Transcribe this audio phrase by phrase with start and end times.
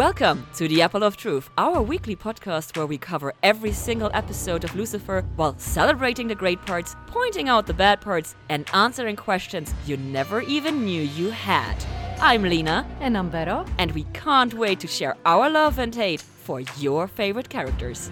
[0.00, 4.64] Welcome to The Apple of Truth, our weekly podcast where we cover every single episode
[4.64, 9.74] of Lucifer while celebrating the great parts, pointing out the bad parts, and answering questions
[9.84, 11.76] you never even knew you had.
[12.18, 13.66] I'm Lina, And I'm Vero.
[13.76, 18.10] and we can't wait to share our love and hate for your favorite characters.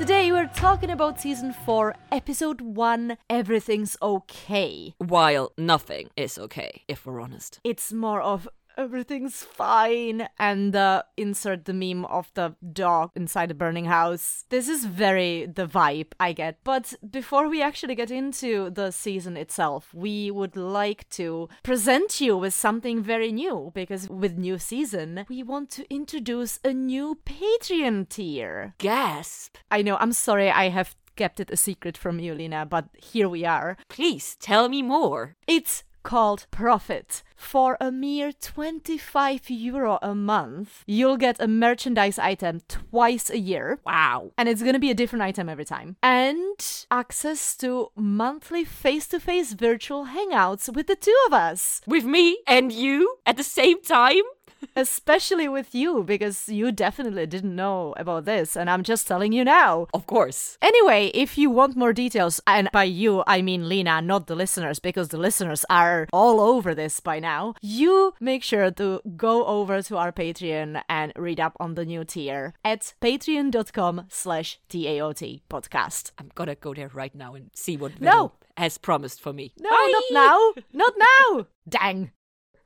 [0.00, 4.94] Today we're talking about season 4, episode 1 Everything's Okay.
[4.96, 7.60] While nothing is okay, if we're honest.
[7.64, 8.48] It's more of
[8.80, 14.44] everything's fine and uh, insert the meme of the dog inside the burning house.
[14.48, 16.58] This is very the vibe I get.
[16.64, 22.36] But before we actually get into the season itself, we would like to present you
[22.36, 28.08] with something very new because with new season, we want to introduce a new Patreon
[28.08, 28.74] tier.
[28.78, 29.56] Gasp!
[29.70, 33.28] I know, I'm sorry I have kept it a secret from you, Lina, but here
[33.28, 33.76] we are.
[33.88, 35.36] Please tell me more.
[35.46, 37.22] It's called Profit.
[37.36, 43.78] For a mere 25 euro a month, you'll get a merchandise item twice a year.
[43.86, 44.32] Wow.
[44.36, 45.96] And it's gonna be a different item every time.
[46.02, 51.80] And access to monthly face to face virtual hangouts with the two of us.
[51.86, 54.22] With me and you at the same time?
[54.76, 59.44] Especially with you, because you definitely didn't know about this, and I'm just telling you
[59.44, 59.86] now.
[59.92, 60.56] Of course.
[60.62, 64.78] Anyway, if you want more details, and by you I mean Lina, not the listeners,
[64.78, 69.82] because the listeners are all over this by now, you make sure to go over
[69.82, 76.12] to our Patreon and read up on the new tier at patreon.com slash TAOT podcast.
[76.18, 78.32] I'm gonna go there right now and see what No.
[78.56, 79.52] Has promised for me.
[79.58, 79.92] No, Bye.
[79.92, 80.62] not now!
[80.72, 81.46] Not now!
[81.68, 82.10] Dang!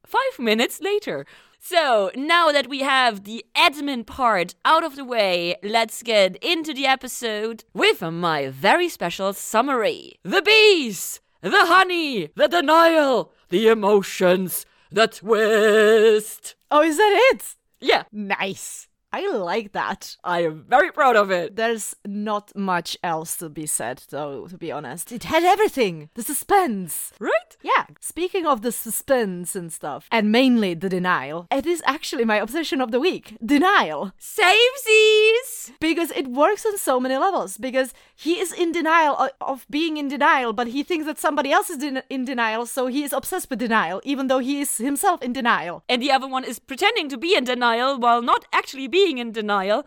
[0.04, 1.24] Five minutes later.
[1.66, 6.74] So now that we have the admin part out of the way, let's get into
[6.74, 10.16] the episode with my very special summary.
[10.24, 16.54] The bees, the honey, the denial, the emotions, the twist.
[16.70, 17.56] Oh, is that it?
[17.80, 18.86] Yeah, Nice.
[19.14, 20.16] I like that.
[20.24, 21.54] I am very proud of it.
[21.54, 25.12] There's not much else to be said, though, to be honest.
[25.12, 26.08] It had everything.
[26.14, 27.12] The suspense.
[27.20, 27.50] Right?
[27.62, 32.38] Yeah, speaking of the suspense and stuff, and mainly the denial, it is actually my
[32.38, 34.10] obsession of the week denial.
[34.18, 35.70] Savesies!
[35.78, 37.56] Because it works on so many levels.
[37.56, 41.52] Because he is in denial uh, of being in denial, but he thinks that somebody
[41.52, 45.22] else is in denial, so he is obsessed with denial, even though he is himself
[45.22, 45.84] in denial.
[45.88, 49.32] and the other one is pretending to be in denial while not actually being in
[49.32, 49.84] denial.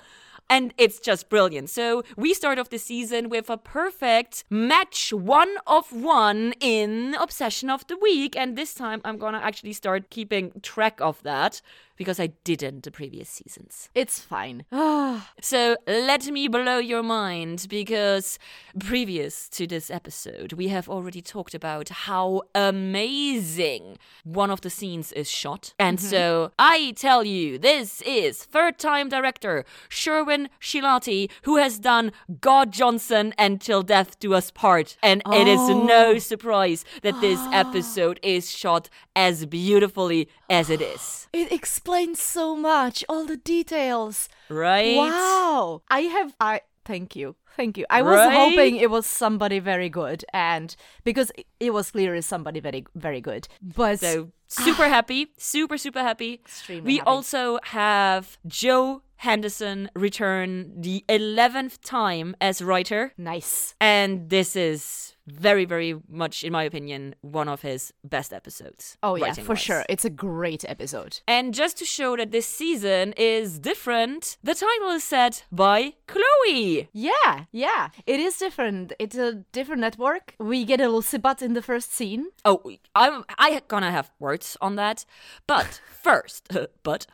[0.49, 1.69] And it's just brilliant.
[1.69, 7.69] So we start off the season with a perfect match one of one in Obsession
[7.69, 8.35] of the Week.
[8.35, 11.61] And this time I'm gonna actually start keeping track of that
[11.97, 13.89] because I didn't the previous seasons.
[13.93, 14.65] It's fine.
[15.41, 18.39] So let me blow your mind because
[18.79, 25.11] previous to this episode, we have already talked about how amazing one of the scenes
[25.11, 25.73] is shot.
[25.79, 26.07] And mm-hmm.
[26.07, 32.11] so I tell you, this is third time director Sherwin Shilati, who has done
[32.41, 34.97] God Johnson and Till Death Do Us Part.
[35.01, 36.19] And it is no oh.
[36.19, 41.27] surprise that this episode is shot as beautifully as it is.
[41.33, 44.29] It explains so much, all the details.
[44.49, 44.95] Right?
[44.97, 45.81] Wow.
[45.89, 47.35] I have I thank you.
[47.57, 47.85] Thank you.
[47.89, 48.33] I was Right?
[48.41, 53.19] hoping it was somebody very good and because it- it was clearly somebody very very
[53.29, 53.47] good.
[53.61, 56.31] But So super happy, super super happy.
[56.35, 57.07] Extremely we happy.
[57.07, 63.75] also have Joe Henderson return the eleventh time as writer, nice.
[63.81, 68.97] and this is very very much, in my opinion, one of his best episodes.
[69.03, 69.83] Oh yeah, for sure.
[69.89, 71.19] It's a great episode.
[71.27, 76.89] And just to show that this season is different, the title is set by Chloe.
[76.93, 77.89] Yeah, yeah.
[78.05, 78.93] It is different.
[78.99, 80.35] It's a different network.
[80.39, 82.27] We get a little Sibat in the first scene.
[82.45, 82.61] Oh,
[82.95, 85.05] I'm I gonna have words on that,
[85.45, 86.47] but first,
[86.83, 87.05] but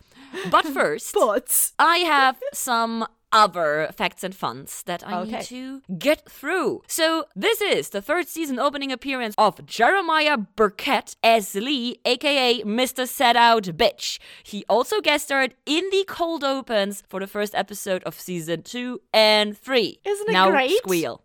[0.50, 5.31] but first, But I have some other facts and funs that I Okay.
[5.38, 6.83] need to get through.
[6.88, 13.07] So, this is the third season opening appearance of Jeremiah Birkett as Lee, aka Mr.
[13.07, 14.19] Set Out Bitch.
[14.44, 19.01] He also guest starred in the cold opens for the first episode of season two
[19.13, 20.00] and three.
[20.06, 20.77] Isn't it now great?
[20.77, 21.21] squeal.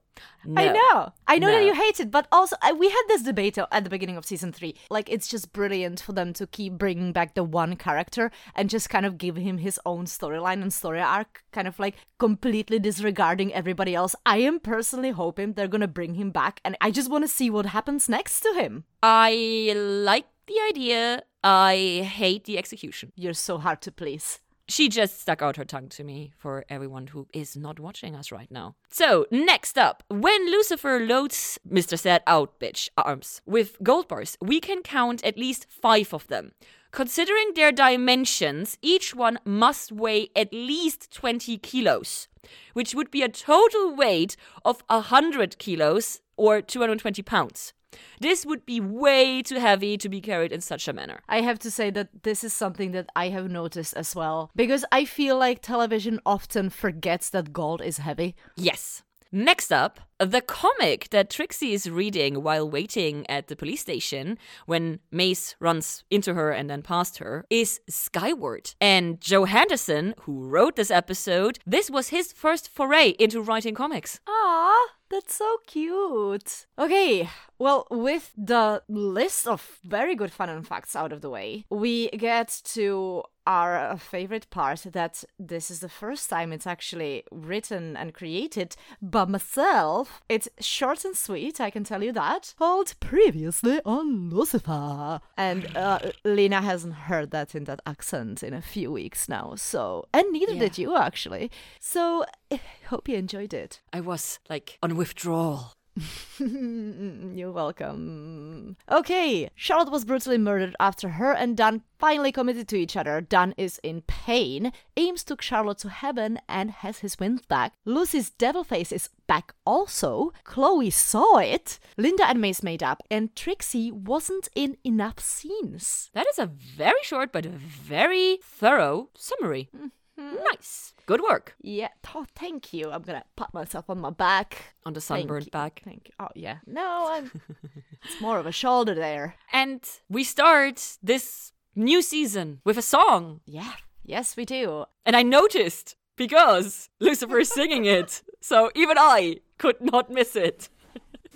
[0.56, 1.12] I know.
[1.26, 3.91] I know that you hate it, but also I, we had this debate at the
[3.91, 4.75] beginning of season three.
[4.91, 8.91] Like, it's just brilliant for them to keep bringing back the one character and just
[8.91, 13.53] kind of give him his own storyline and story arc, kind of like completely disregarding
[13.53, 14.15] everybody else.
[14.25, 17.50] I am personally hoping they're gonna bring him back, and I just want to see
[17.50, 18.85] what happens next to him.
[19.03, 21.23] I like the idea.
[21.44, 23.12] I hate the execution.
[23.15, 24.41] You're so hard to please.
[24.69, 28.31] She just stuck out her tongue to me for everyone who is not watching us
[28.31, 28.76] right now.
[28.91, 31.99] So, next up, when Lucifer loads Mr.
[31.99, 36.53] Sad Out Bitch arms with gold bars, we can count at least five of them.
[36.91, 42.29] Considering their dimensions, each one must weigh at least 20 kilos,
[42.73, 47.75] which would be a total weight of 100 kilos or 220 pounds.
[48.20, 51.20] This would be way too heavy to be carried in such a manner.
[51.29, 54.85] I have to say that this is something that I have noticed as well because
[54.93, 58.35] I feel like television often forgets that gold is heavy.
[58.56, 59.02] Yes.
[59.31, 65.00] Next up, the comic that Trixie is reading while waiting at the police station when
[65.11, 68.75] Maze runs into her and then past her is Skyward.
[68.81, 74.20] And Joe Henderson, who wrote this episode, this was his first foray into writing comics.
[74.29, 74.79] Ah,
[75.11, 76.67] that's so cute.
[76.79, 77.29] Okay,
[77.59, 82.09] well, with the list of very good fun and facts out of the way, we
[82.11, 88.12] get to our favorite part that this is the first time it's actually written and
[88.12, 90.07] created by myself.
[90.28, 92.55] It's short and sweet, I can tell you that.
[92.58, 95.20] Called previously on Lucifer.
[95.37, 100.06] And uh, Lina hasn't heard that in that accent in a few weeks now, so.
[100.12, 100.60] And neither Yeah.
[100.60, 101.50] did you, actually.
[101.81, 103.81] So, I hope you enjoyed it.
[103.93, 105.72] I was like on withdrawal.
[106.39, 108.77] You're welcome.
[108.91, 113.21] Okay, Charlotte was brutally murdered after her and Dan finally committed to each other.
[113.21, 114.73] Dan is in pain.
[114.97, 117.73] Ames took Charlotte to heaven and has his wind back.
[117.85, 120.33] Lucy's devil face is back also.
[120.45, 121.79] Chloe saw it.
[121.97, 126.11] Linda and Maze made up, and Trixie wasn't in enough scenes.
[126.15, 129.69] That is a very short but very thorough summary.
[129.75, 129.89] Mm-hmm.
[130.19, 130.94] Nice.
[131.06, 132.91] Good work Yeah, oh, thank you.
[132.91, 134.75] I'm gonna pat myself on my back.
[134.85, 135.81] on the sunburned you, back.
[135.85, 136.15] Thank you.
[136.20, 136.59] Oh, yeah.
[136.67, 137.31] No, I'm.
[138.05, 139.37] it's more of a shoulder there.
[139.53, 143.41] And we start this new season with a song.
[143.47, 143.73] Yeah.
[144.05, 144.85] Yes, we do.
[145.06, 148.23] And I noticed because Lucifer is singing it.
[148.41, 150.69] So even I could not miss it.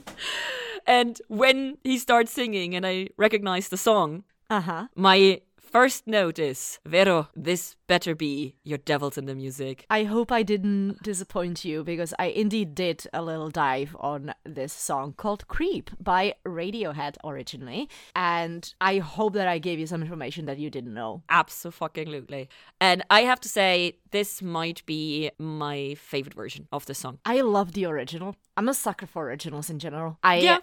[0.87, 4.87] and when he starts singing and I recognize the song, Uh huh.
[4.97, 5.41] my
[5.73, 9.87] first note is Vero, this better be your devils in the music.
[9.91, 14.73] I hope I didn't disappoint you because I indeed did a little dive on this
[14.73, 17.89] song called Creep by Radiohead originally.
[18.15, 21.23] And I hope that I gave you some information that you didn't know.
[21.29, 22.49] Absolutely.
[22.81, 27.19] And I have to say, this might be my favorite version of the song.
[27.25, 28.37] I love the original.
[28.57, 30.19] I'm a sucker for originals in general.
[30.23, 30.59] I Yeah.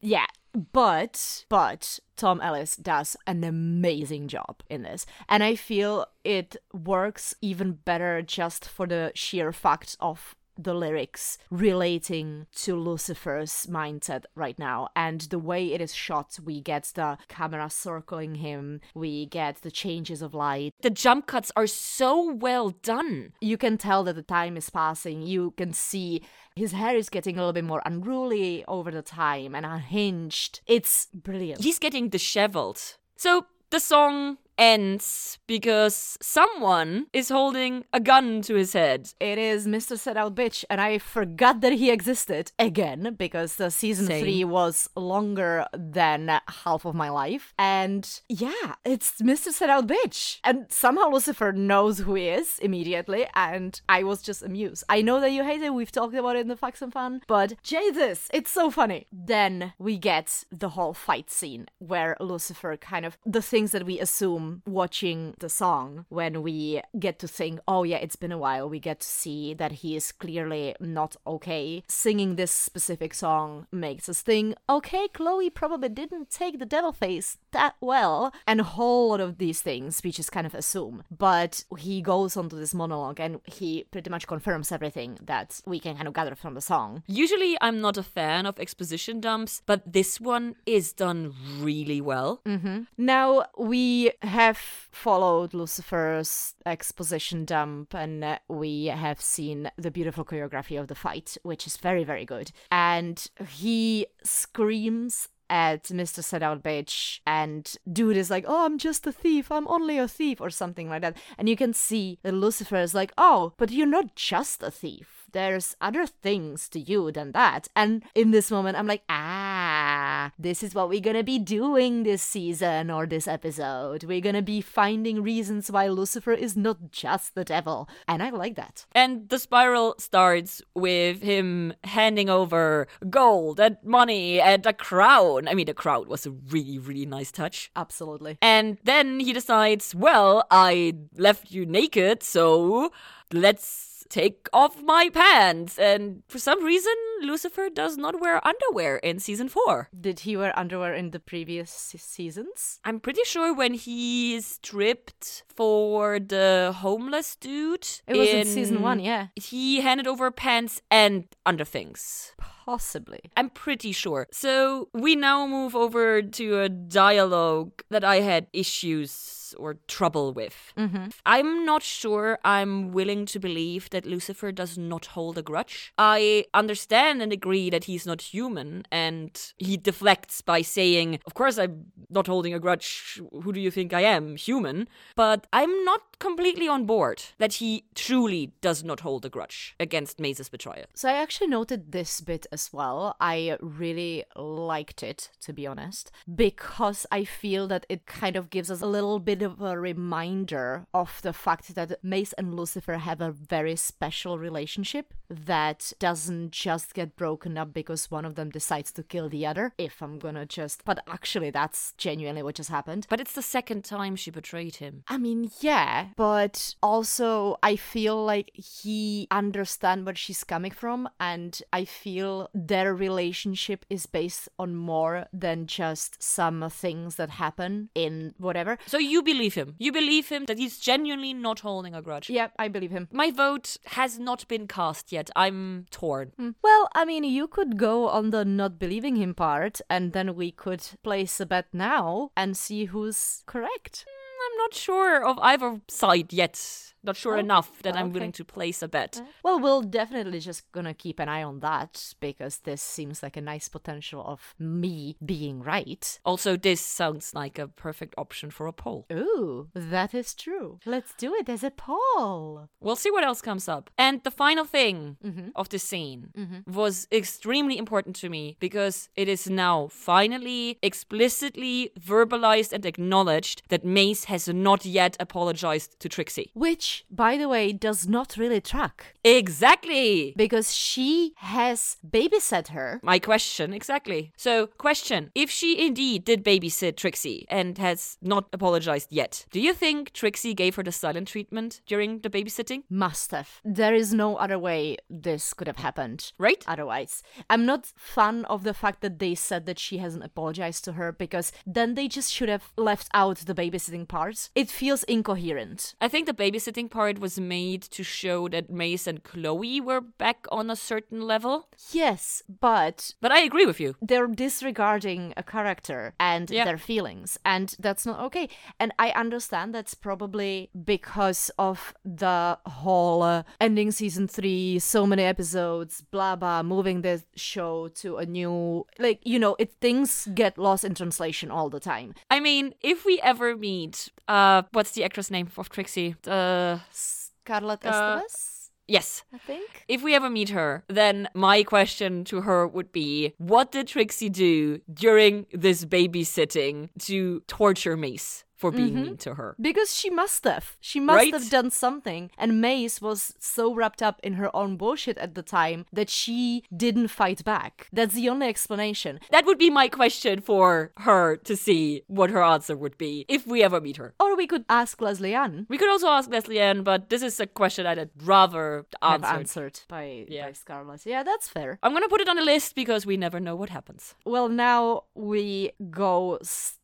[0.00, 0.26] yeah,
[0.72, 5.06] but but Tom Ellis does an amazing job in this.
[5.28, 11.38] And I feel it works even better just for the sheer fact of the lyrics
[11.50, 17.18] relating to Lucifer's mindset right now and the way it is shot we get the
[17.28, 22.70] camera circling him we get the changes of light The jump cuts are so well
[22.70, 23.32] done.
[23.40, 25.22] you can tell that the time is passing.
[25.22, 26.22] You can see
[26.54, 30.60] his hair is getting a little bit more unruly over the time and unhinged.
[30.66, 31.62] It's brilliant.
[31.62, 32.80] He's getting disheveled.
[33.16, 39.12] So the song ends because someone is holding a gun to his head.
[39.20, 39.98] It is Mr.
[39.98, 44.22] Set Out Bitch, and I forgot that he existed again because the season Same.
[44.22, 47.54] three was longer than half of my life.
[47.58, 49.48] And yeah, it's Mr.
[49.48, 50.38] Set Out Bitch.
[50.44, 54.84] And somehow Lucifer knows who he is immediately, and I was just amused.
[54.88, 57.22] I know that you hate it, we've talked about it in the Facts and Fun,
[57.26, 59.06] but Jesus, it's so funny.
[59.12, 63.98] Then we get the whole fight scene where Lucifer kind of the things that we
[63.98, 68.68] assume watching the song when we get to think, oh yeah, it's been a while.
[68.68, 71.82] We get to see that he is clearly not okay.
[71.88, 77.38] Singing this specific song makes us think, okay, Chloe probably didn't take the devil face
[77.52, 78.32] that well.
[78.46, 81.04] And a whole lot of these things we just kind of assume.
[81.10, 85.96] But he goes onto this monologue and he pretty much confirms everything that we can
[85.96, 87.02] kind of gather from the song.
[87.06, 92.40] Usually, I'm not a fan of exposition dumps, but this one is done really well.
[92.46, 92.82] Mm-hmm.
[92.96, 100.80] Now we have followed Lucifer's exposition dump and uh, we have seen the beautiful choreography
[100.80, 102.50] of the fight, which is very, very good.
[102.70, 106.24] And he screams at Mr.
[106.24, 110.08] Set Out Bitch and dude is like, Oh, I'm just a thief, I'm only a
[110.08, 111.16] thief, or something like that.
[111.36, 115.21] And you can see that Lucifer is like, Oh, but you're not just a thief.
[115.32, 117.68] There's other things to you than that.
[117.74, 122.22] And in this moment, I'm like, ah, this is what we're gonna be doing this
[122.22, 124.04] season or this episode.
[124.04, 127.88] We're gonna be finding reasons why Lucifer is not just the devil.
[128.06, 128.86] And I like that.
[128.92, 135.48] And the spiral starts with him handing over gold and money and a crown.
[135.48, 137.70] I mean, the crowd was a really, really nice touch.
[137.74, 138.38] Absolutely.
[138.42, 142.92] And then he decides, well, I left you naked, so
[143.32, 145.78] let's take off my pants.
[145.78, 149.88] And for some reason, Lucifer does not wear underwear in season four.
[149.98, 152.80] Did he wear underwear in the previous seasons?
[152.84, 157.88] I'm pretty sure when he stripped for the homeless dude.
[158.06, 159.28] It was in season one, yeah.
[159.36, 162.32] He handed over pants and underthings.
[162.38, 163.20] Possibly.
[163.36, 164.28] I'm pretty sure.
[164.30, 170.72] So we now move over to a dialogue that I had issues or trouble with.
[170.76, 171.06] Mm-hmm.
[171.26, 175.92] I'm not sure I'm willing to believe that Lucifer does not hold a grudge.
[175.98, 181.58] I understand and agree that he's not human, and he deflects by saying, Of course,
[181.58, 183.20] I'm not holding a grudge.
[183.42, 184.36] Who do you think I am?
[184.36, 184.88] Human.
[185.16, 190.20] But I'm not completely on board that he truly does not hold a grudge against
[190.20, 190.86] Maze's betrayal.
[190.94, 193.16] So I actually noted this bit as well.
[193.20, 198.70] I really liked it, to be honest, because I feel that it kind of gives
[198.70, 203.20] us a little bit of a reminder of the fact that Maze and Lucifer have
[203.20, 208.92] a very special relationship that doesn't just get broken up because one of them decides
[208.92, 209.72] to kill the other.
[209.78, 210.84] If I'm gonna just.
[210.84, 213.06] But actually, that's genuinely what just happened.
[213.08, 215.04] But it's the second time she betrayed him.
[215.08, 221.60] I mean, yeah, but also I feel like he understand where she's coming from and
[221.72, 228.34] I feel their relationship is based on more than just some things that happen in
[228.38, 228.78] whatever.
[228.86, 229.74] So you believe him.
[229.78, 232.28] You believe him that he's genuinely not holding a grudge.
[232.30, 233.08] Yeah, I believe him.
[233.12, 235.30] My vote has not been cast yet.
[235.36, 236.32] I'm torn.
[236.36, 236.50] Hmm.
[236.62, 240.52] Well, I mean, you could go on the not believing him part and then we
[240.52, 244.04] could place a bet now and see who's correct.
[244.44, 246.88] I'm not sure of either side yet.
[247.04, 249.20] Not sure Oh, enough that I'm willing to place a bet.
[249.42, 253.40] Well, we'll definitely just gonna keep an eye on that because this seems like a
[253.40, 256.20] nice potential of me being right.
[256.24, 259.06] Also, this sounds like a perfect option for a poll.
[259.12, 260.78] Ooh, that is true.
[260.86, 262.68] Let's do it as a poll.
[262.80, 263.90] We'll see what else comes up.
[263.98, 265.48] And the final thing Mm-hmm.
[265.56, 266.28] of the scene
[266.66, 273.84] was extremely important to me because it is now finally explicitly verbalized and acknowledged that
[273.84, 276.50] Maze has not yet apologized to Trixie.
[276.54, 280.32] Which, by the way, does not really track Exactly.
[280.36, 282.88] because she has babysat her.
[283.02, 284.32] My question, exactly.
[284.36, 284.52] So,
[284.86, 290.12] question If she indeed did babysit Trixie and has not apologized yet, do you think
[290.12, 292.80] Trixie gave her the silent treatment during the babysitting?
[292.88, 293.50] Must have.
[293.64, 296.32] There is no other way this could have happened.
[296.38, 296.64] Right?
[296.66, 300.92] Otherwise, I'm not fan of the fact that they said that she hasn't apologized to
[300.98, 304.21] her because then they just should have left out the babysitting part.
[304.54, 305.94] It feels incoherent.
[306.00, 310.46] I think the babysitting part was made to show that Maze and Chloe were back
[310.50, 311.68] on a certain level.
[311.92, 313.94] Yes, but But I agree with you.
[314.00, 316.64] they're disregarding a character and Yeah.
[316.64, 318.48] their feelings and that's not okay
[318.78, 325.22] and i understand that's probably because of the whole uh, ending season 3 so many
[325.24, 330.56] episodes blah blah moving the show to a new like you know it things get
[330.58, 335.04] lost in translation all the time I mean, if we ever meet, uh, what's the
[335.04, 336.14] actress name of Trixie?
[336.26, 339.24] Uh, scarlett Uh, estevez yes.
[339.32, 343.72] i think If we ever meet her, then my question to her would be what
[343.72, 349.02] did Trixie do during this babysitting to torture Maze for being mm-hmm.
[349.02, 349.50] mean to her?
[349.68, 350.66] Because she must have.
[350.80, 351.34] She must Right?
[351.36, 352.22] have done something.
[352.42, 353.20] And Maze was
[353.56, 357.88] so wrapped up in her own bullshit at the time that she didn't fight back.
[357.92, 359.12] That's the only explanation.
[359.34, 363.46] That would be my question for her to see what her answer would be if
[363.52, 364.14] we ever meet her.
[364.22, 365.66] Or we could ask Lesley-Ann.
[365.68, 369.38] We could also ask Lesley-Ann, but this is a question I'd rather Have answer.
[369.40, 370.46] answered by, Yeah.
[370.46, 371.04] by Scarlett.
[371.14, 371.70] Yeah, that's fair.
[371.82, 374.14] I'm gonna put it on the list because we never know what happens.
[374.24, 376.38] Well, now we go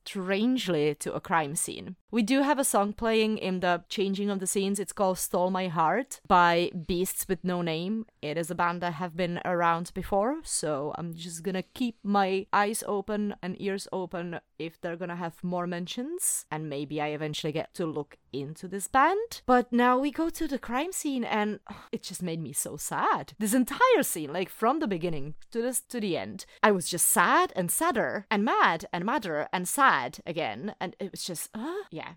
[0.08, 1.96] strangely to a crime scene.
[2.10, 4.80] We do have a song playing in the changing of the scenes.
[4.80, 8.06] It's called Stole My Heart by Beasts with No Name.
[8.22, 12.46] It is a band that have been around before, so I'm just gonna keep my
[12.50, 17.52] eyes open and ears open if they're gonna have more mentions, and maybe I eventually
[17.52, 19.42] get to look into this band.
[19.46, 21.60] But now we go to the crime scene, and
[21.92, 23.34] it just made me so sad.
[23.38, 27.08] This entire scene, like from the beginning to this to the end, I was just
[27.08, 31.74] sad and sadder and mad and madder and sad again, and it was just, uh.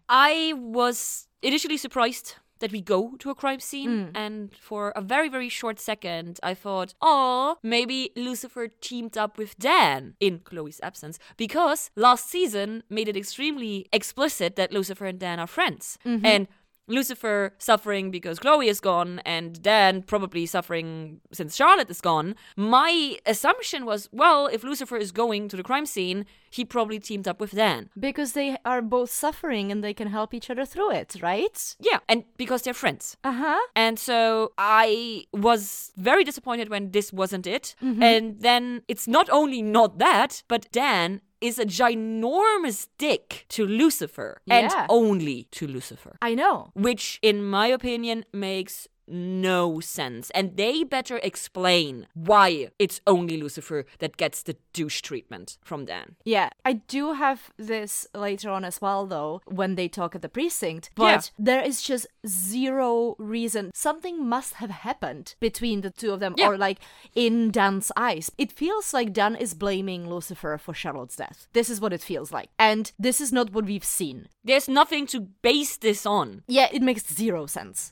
[0.10, 4.16] I was initially surprised that we go to a crime scene, hmm.
[4.16, 9.58] and for a very, very short second, I thought, oh, maybe Lucifer teamed up with
[9.58, 15.40] Dan in Chloe's absence, because last season made it extremely explicit that Lucifer and Dan
[15.40, 15.98] are friends.
[16.06, 16.26] Mm-hmm.
[16.26, 16.48] And
[16.88, 23.18] Lucifer suffering because Chloe is gone and Dan probably suffering since Charlotte is gone, my
[23.26, 27.40] assumption was, well, if Lucifer is going to the crime scene, he probably teamed up
[27.40, 27.90] with Dan.
[27.98, 31.76] Because they are both suffering and they can help each other through it, right?
[31.80, 33.16] Yeah, and because they're friends.
[33.24, 33.60] Uh huh.
[33.76, 37.76] And so I was very disappointed when this wasn't it.
[37.82, 44.42] And then it's not only not that, but Dan is a ginormous dick to Lucifer
[44.48, 46.18] and only to Lucifer.
[46.22, 46.72] I know.
[46.74, 50.30] Which, in my opinion, makes no sense.
[50.32, 56.16] And they better explain why it's only Lucifer that gets the douche treatment from Dan.
[56.24, 60.30] Yeah, I do have this later on as well, though, when they talk at the
[60.30, 60.90] precinct.
[60.96, 63.72] But there is just zero reason.
[63.74, 66.48] Something must have happened between the two of them, Yeah.
[66.48, 66.80] or like
[67.16, 68.32] in Dan's eyes.
[68.38, 71.48] It feels like Dan is blaming Lucifer for Charlotte's death.
[71.54, 72.50] This is what it feels like.
[72.58, 74.28] And this is not what we've seen.
[74.44, 76.44] There's nothing to base this on.
[76.48, 77.92] Yeah, it makes zero sense.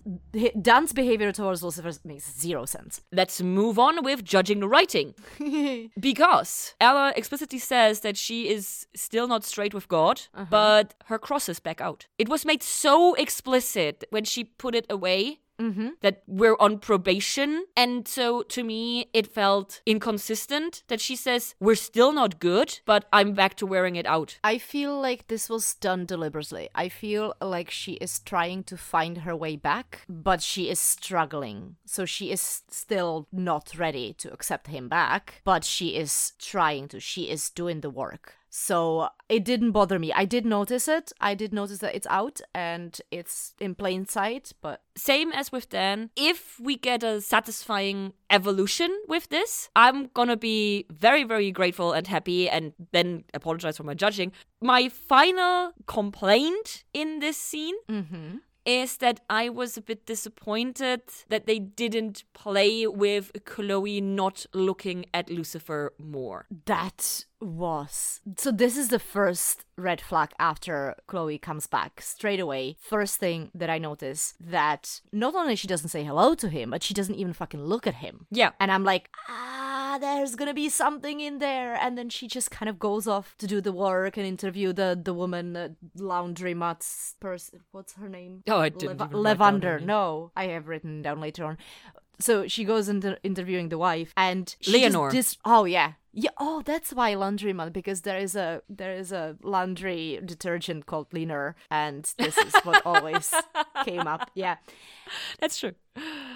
[0.61, 3.01] Dan's behavior towards Lucifer makes zero sense.
[3.11, 5.15] Let's move on with judging the writing.
[5.99, 10.45] because Ella explicitly says that she is still not straight with God, uh-huh.
[10.49, 12.07] but her cross is back out.
[12.17, 15.39] It was made so explicit when she put it away.
[15.59, 15.89] Mm-hmm.
[16.01, 17.65] That we're on probation.
[17.75, 23.05] And so to me, it felt inconsistent that she says, We're still not good, but
[23.11, 24.39] I'm back to wearing it out.
[24.43, 26.69] I feel like this was done deliberately.
[26.73, 31.75] I feel like she is trying to find her way back, but she is struggling.
[31.85, 36.99] So she is still not ready to accept him back, but she is trying to.
[36.99, 38.38] She is doing the work.
[38.49, 40.11] So it didn't bother me.
[40.13, 41.11] I did notice it.
[41.21, 45.69] I did notice that it's out and it's in plain sight, but Same as with
[45.69, 51.93] Dan, if we get a satisfying evolution with this, I'm gonna be very, very grateful
[51.93, 54.33] and happy and then apologize for my judging.
[54.61, 58.37] My final complaint in this scene mm-hmm.
[58.65, 65.05] is that I was a bit disappointed that they didn't play with Chloe not looking
[65.13, 66.45] at Lucifer more.
[66.65, 68.21] That was.
[68.37, 72.75] So, this is the first red flag after Chloe comes back straight away.
[72.81, 76.83] First thing that I notice that not only she doesn't say hello to him, but
[76.83, 78.25] she doesn't even fucking look at him.
[78.31, 78.51] Yeah.
[78.59, 81.75] And I'm like, ah, there's gonna be something in there.
[81.75, 84.99] And then she just kind of goes off to do the work and interview the
[85.01, 87.61] the woman, uh, laundry mats person.
[87.71, 88.43] What's her name?
[88.47, 89.77] Oh, I didn't Leva- even write down her Levander.
[89.79, 89.87] name.
[89.87, 91.57] No, I have written down later on.
[92.19, 95.09] So she goes into interviewing the wife, and Leonor.
[95.09, 96.31] Dis- oh yeah, yeah.
[96.37, 101.07] Oh, that's why laundry man because there is a there is a laundry detergent called
[101.13, 103.33] Leaner, and this is what always
[103.85, 104.29] came up.
[104.35, 104.57] Yeah.
[105.39, 105.73] That's true.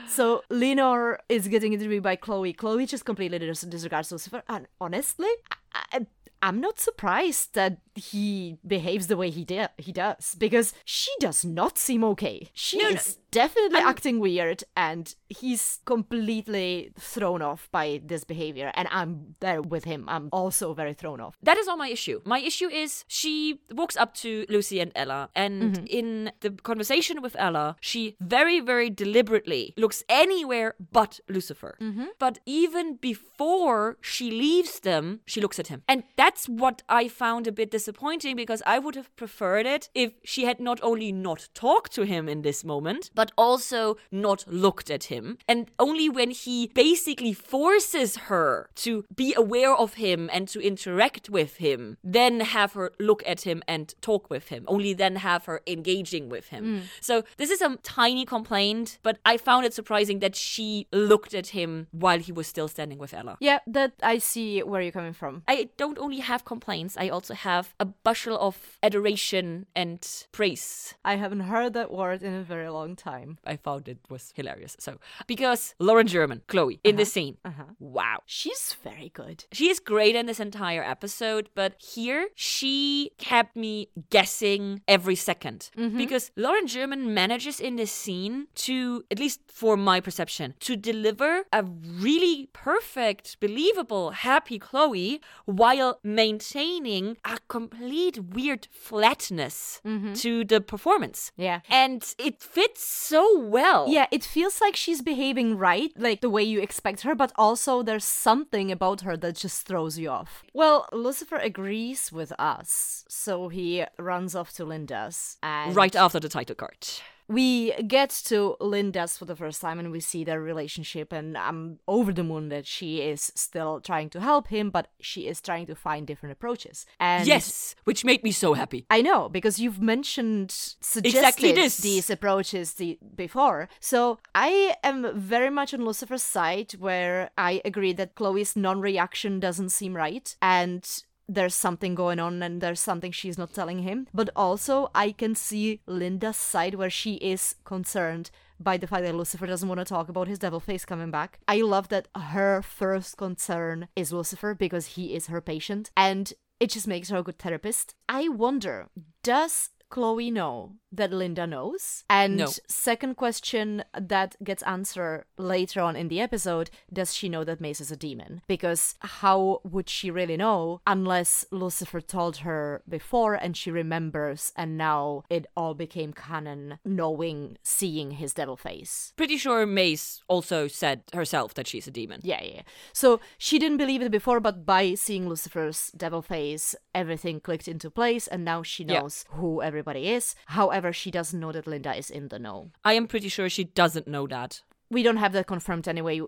[0.07, 2.53] So Lenore is getting interviewed by Chloe.
[2.53, 5.29] Chloe just completely dis- disregards Lucifer, and honestly,
[5.73, 6.07] I, I,
[6.43, 9.69] I'm not surprised that he behaves the way he did.
[9.77, 12.49] He does because she does not seem okay.
[12.53, 18.71] She No, no, is definitely acting weird, and he's completely thrown off by this behavior.
[18.75, 20.03] And I'm there with him.
[20.09, 21.37] I'm also very thrown off.
[21.41, 22.21] That is not my issue.
[22.25, 25.85] My issue is she walks up to Lucy and Ella, and mm-hmm.
[25.87, 31.77] in the conversation with Ella, she very, very deliberately looks anywhere but Lucifer.
[31.81, 32.05] Mm-hmm.
[32.19, 35.83] But even before she leaves them, she looks at him.
[35.87, 40.13] And that's what I found a bit disappointing because I would have preferred it if
[40.23, 44.89] she had not only not talked to him in this moment, but also not looked
[44.89, 45.37] at him.
[45.47, 51.29] And only when he basically forces her to be aware of him and to interact
[51.29, 54.65] with him, then have her look at him and talk with him.
[54.67, 56.63] Only then have her engaging with him.
[56.65, 56.81] Mm.
[56.99, 61.47] So this is a tiny complaint, but I found it surprising that she looked at
[61.47, 63.37] him while he was still standing with Ella.
[63.39, 65.43] Yeah, that I see where you're coming from.
[65.47, 69.99] I don't only have complaints, I also have a bushel of adoration and
[70.31, 70.95] praise.
[71.05, 73.37] I haven't heard that word in a very long time.
[73.45, 74.75] I found it was hilarious.
[74.79, 77.13] So, because Lauren German, Chloe, in this uh-huh.
[77.13, 77.63] scene, uh-huh.
[77.79, 78.19] wow.
[78.25, 79.45] She's very good.
[79.51, 85.69] She is great in this entire episode, but here she kept me guessing every 2nd
[85.71, 85.97] mm-hmm.
[85.97, 91.43] Because Lauren German manages in this scene to, at least for my perception, to deliver
[91.51, 100.13] a really perfect, believable, happy Chloe while maintaining a complete weird flatness mm-hmm.
[100.13, 101.31] to the performance.
[101.37, 101.61] Yeah.
[101.69, 103.87] And it fits so well.
[103.89, 107.83] Yeah, it feels like she's behaving right, like the way you expect her, but also
[107.83, 110.43] there's something about her that just throws you off.
[110.53, 116.29] Well, Lucifer agrees with us, so he runs off to Linda's and Right after the
[116.29, 116.87] title card.
[117.27, 121.79] We get to Linda's for the first time and we see their relationship and I'm
[121.87, 125.65] over the moon that she is still trying to help him, but she is trying
[125.67, 126.85] to find different approaches.
[126.99, 128.85] And yes, which made me so happy.
[128.89, 131.77] I know because you've mentioned suggested Exactly this.
[131.77, 133.69] these approaches the, before.
[133.79, 139.69] So I am very much on Lucifer's side where I agree that Chloe's non-reaction doesn't
[139.69, 144.07] seem right and there's something going on and there's something she's not telling him.
[144.13, 149.15] But also I can see Linda's side where she is concerned by the fact that
[149.15, 151.39] Lucifer doesn't want to talk about his devil face coming back.
[151.47, 156.69] I love that her first concern is Lucifer because he is her patient and it
[156.69, 157.95] just makes her a good therapist.
[158.07, 158.87] I wonder,
[159.21, 162.03] does Chloe know that Linda knows?
[162.09, 162.47] And No.
[162.67, 167.81] second question that gets answered later on in the episode, does she know that Maze
[167.81, 168.41] is a demon?
[168.47, 174.77] Because how would she really know unless Lucifer told her before and she remembers and
[174.77, 179.13] now it all became canon knowing seeing his devil face.
[179.15, 182.19] Pretty sure Maze also said herself that she's a demon.
[182.23, 182.51] Yeah, yeah.
[182.55, 182.61] yeah.
[182.93, 187.89] So she didn't believe it before, but by seeing Lucifer's devil face, everything clicked into
[187.89, 189.01] place, and now she Yeah.
[189.01, 190.35] knows who everybody is.
[190.47, 192.71] However, she doesn't know that Linda is in the know.
[192.83, 194.61] I am pretty sure she doesn't know that.
[194.89, 196.21] We don't have that confirmed anyway.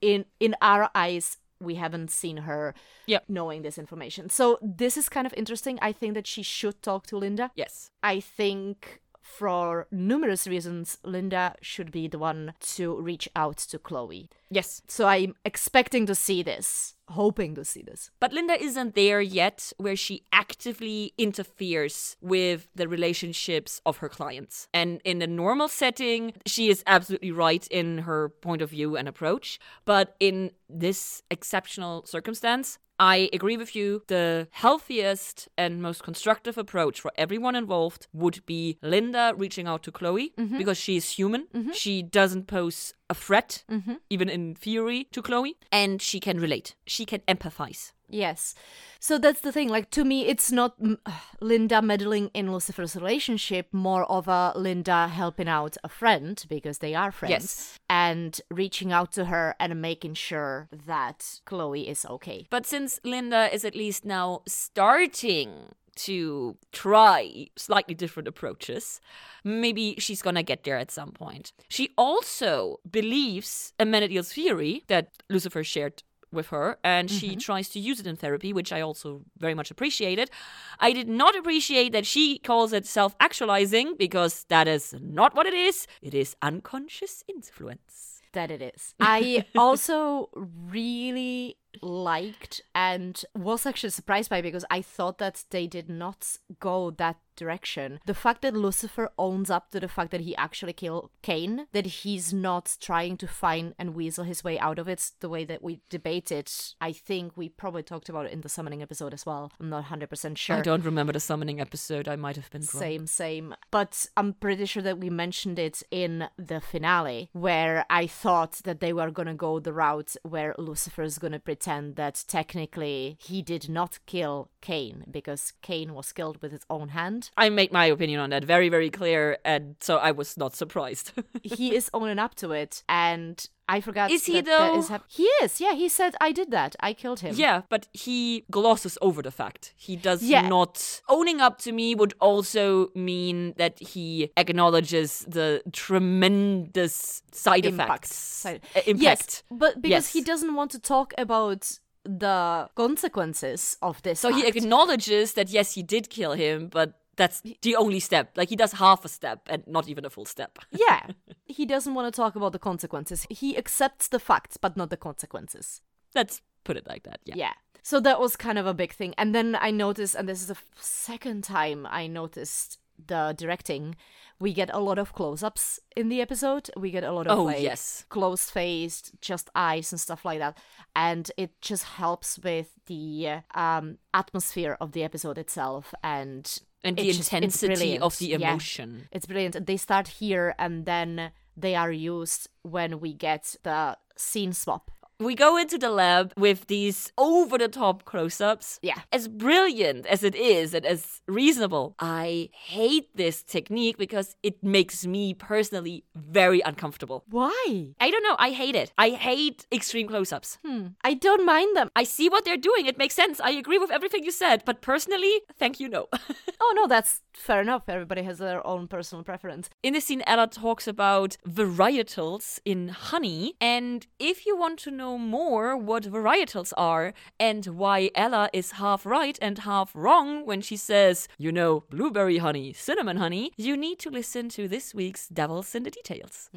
[0.00, 2.74] In in our eyes, we haven't seen her
[3.06, 3.24] Yep.
[3.28, 4.28] knowing this information.
[4.30, 5.78] So this is kind of interesting.
[5.80, 7.50] I think that she should talk to Linda.
[7.54, 7.90] Yes.
[8.02, 14.28] I think for numerous reasons, Linda should be the one to reach out to Chloe.
[14.50, 14.82] Yes.
[14.88, 18.10] So I'm expecting to see this, hoping to see this.
[18.20, 24.68] But Linda isn't there yet where she actively interferes with the relationships of her clients.
[24.74, 29.08] And in a normal setting, she is absolutely right in her point of view and
[29.08, 29.58] approach.
[29.84, 34.04] But in this exceptional circumstance, I agree with you.
[34.06, 39.90] The healthiest and most constructive approach for everyone involved would be Linda reaching out to
[39.90, 40.56] Chloe mm-hmm.
[40.56, 41.48] because she is human.
[41.52, 41.72] Mm-hmm.
[41.72, 43.94] She doesn't pose a threat, mm-hmm.
[44.08, 46.76] even in theory, to Chloe, and she can relate.
[46.86, 47.90] She can empathize.
[48.12, 48.54] Yes.
[49.00, 49.68] So that's the thing.
[49.68, 50.76] Like, to me, it's not
[51.40, 56.94] Linda meddling in Lucifer's relationship, more of a Linda helping out a friend because they
[56.94, 57.78] are friends Yes.
[57.90, 62.46] and reaching out to her and making sure that Chloe is okay.
[62.50, 69.00] But since Linda is at least now starting to try slightly different approaches,
[69.44, 71.52] maybe she's gonna get there at some point.
[71.68, 77.38] She also believes Amenadiel's theory that Lucifer shared with her and she mm-hmm.
[77.38, 80.30] tries to use it in therapy which i also very much appreciated.
[80.78, 85.54] I did not appreciate that she calls it self-actualizing because that is not what it
[85.54, 85.86] is.
[86.00, 88.22] It is unconscious influence.
[88.32, 88.94] That it is.
[89.00, 95.88] I also really liked and was actually surprised by because I thought that they did
[95.88, 97.98] not go that direction.
[98.06, 101.86] The fact that Lucifer owns up to the fact that he actually killed Cain, that
[101.86, 105.62] he's not trying to find and weasel his way out of it the way that
[105.62, 106.50] we debated.
[106.80, 109.50] I think we probably talked about it in the summoning episode as well.
[109.58, 110.56] I'm not 100% sure.
[110.56, 112.62] i don't remember the summoning episode i might have been.
[112.62, 113.54] Same, same.
[113.70, 118.80] But I'm pretty sure that we mentioned it in the finale, where I thought that
[118.80, 123.98] they were gonna go the route where Lucifer's gonna pretend that technically he did not
[124.06, 127.30] kill Cain because Cain was killed with his own hand.
[127.36, 131.12] I made my opinion on that very, very clear, and so I was not surprised.
[131.42, 134.10] he is owning up to it, and I forgot.
[134.10, 134.78] Is he that that though?
[134.78, 135.60] is hap- he is.
[135.64, 136.76] Yeah, he said I did that.
[136.88, 137.34] I killed him.
[137.44, 139.72] yeah, but he glosses over the fact.
[139.76, 140.48] He does Yeah.
[140.56, 141.00] not.
[141.08, 147.90] Owning up to me would also mean that he acknowledges the tremendous side Impact.
[147.90, 148.14] effects.
[148.14, 149.02] Side- uh, impact.
[149.02, 154.18] Yes, but because he doesn't want to talk about the consequences of this.
[154.20, 158.32] So he acknowledges that yes, he did kill him, but that's the only step.
[158.36, 160.58] Like he does half a step and not even a full step.
[160.70, 161.08] Yeah.
[161.46, 163.26] He doesn't want to talk about the consequences.
[163.28, 165.82] He accepts the facts, but not the consequences.
[166.14, 167.20] Let's put it like that.
[167.24, 167.34] Yeah.
[167.36, 167.52] Yeah.
[167.82, 169.12] So that was kind of a big thing.
[169.18, 173.96] And then I noticed, and this is the second time I noticed the directing,
[174.38, 176.70] we get a lot of close ups in the episode.
[176.76, 178.04] We get a lot of Oh, like yes.
[178.08, 180.56] close faced, just eyes and stuff like that.
[180.96, 187.12] And it just helps with the um, atmosphere of the episode itself and And the
[187.12, 188.50] just- intensity of the Yeah.
[188.50, 189.08] emotion.
[189.12, 189.66] It's brilliant.
[189.66, 194.90] They start here and then they are used when we get the scene swap.
[195.24, 198.78] We go into the lab with these over the top close ups.
[198.82, 199.00] Yeah.
[199.12, 205.06] As brilliant as it is and as reasonable, I hate this technique because it makes
[205.06, 207.24] me personally very uncomfortable.
[207.28, 207.88] Why?
[208.00, 208.36] I don't know.
[208.38, 208.92] I hate it.
[208.98, 210.58] I hate extreme close ups.
[210.64, 210.88] Hmm.
[211.02, 211.90] I don't mind them.
[211.94, 212.86] I see what they're doing.
[212.86, 213.40] It makes sense.
[213.40, 214.62] I agree with everything you said.
[214.64, 216.08] But personally, thank you, no.
[216.64, 217.88] Oh no, that's fair enough.
[217.88, 219.68] Everybody has their own personal preference.
[219.82, 223.54] In this scene, Ella talks about varietals in honey.
[223.60, 229.04] And if you want to know more what varietals are and why Ella is half
[229.06, 233.98] right and half wrong when she says, you know, blueberry honey, cinnamon honey, you need
[234.00, 236.50] to listen to this week's Devils in the Details.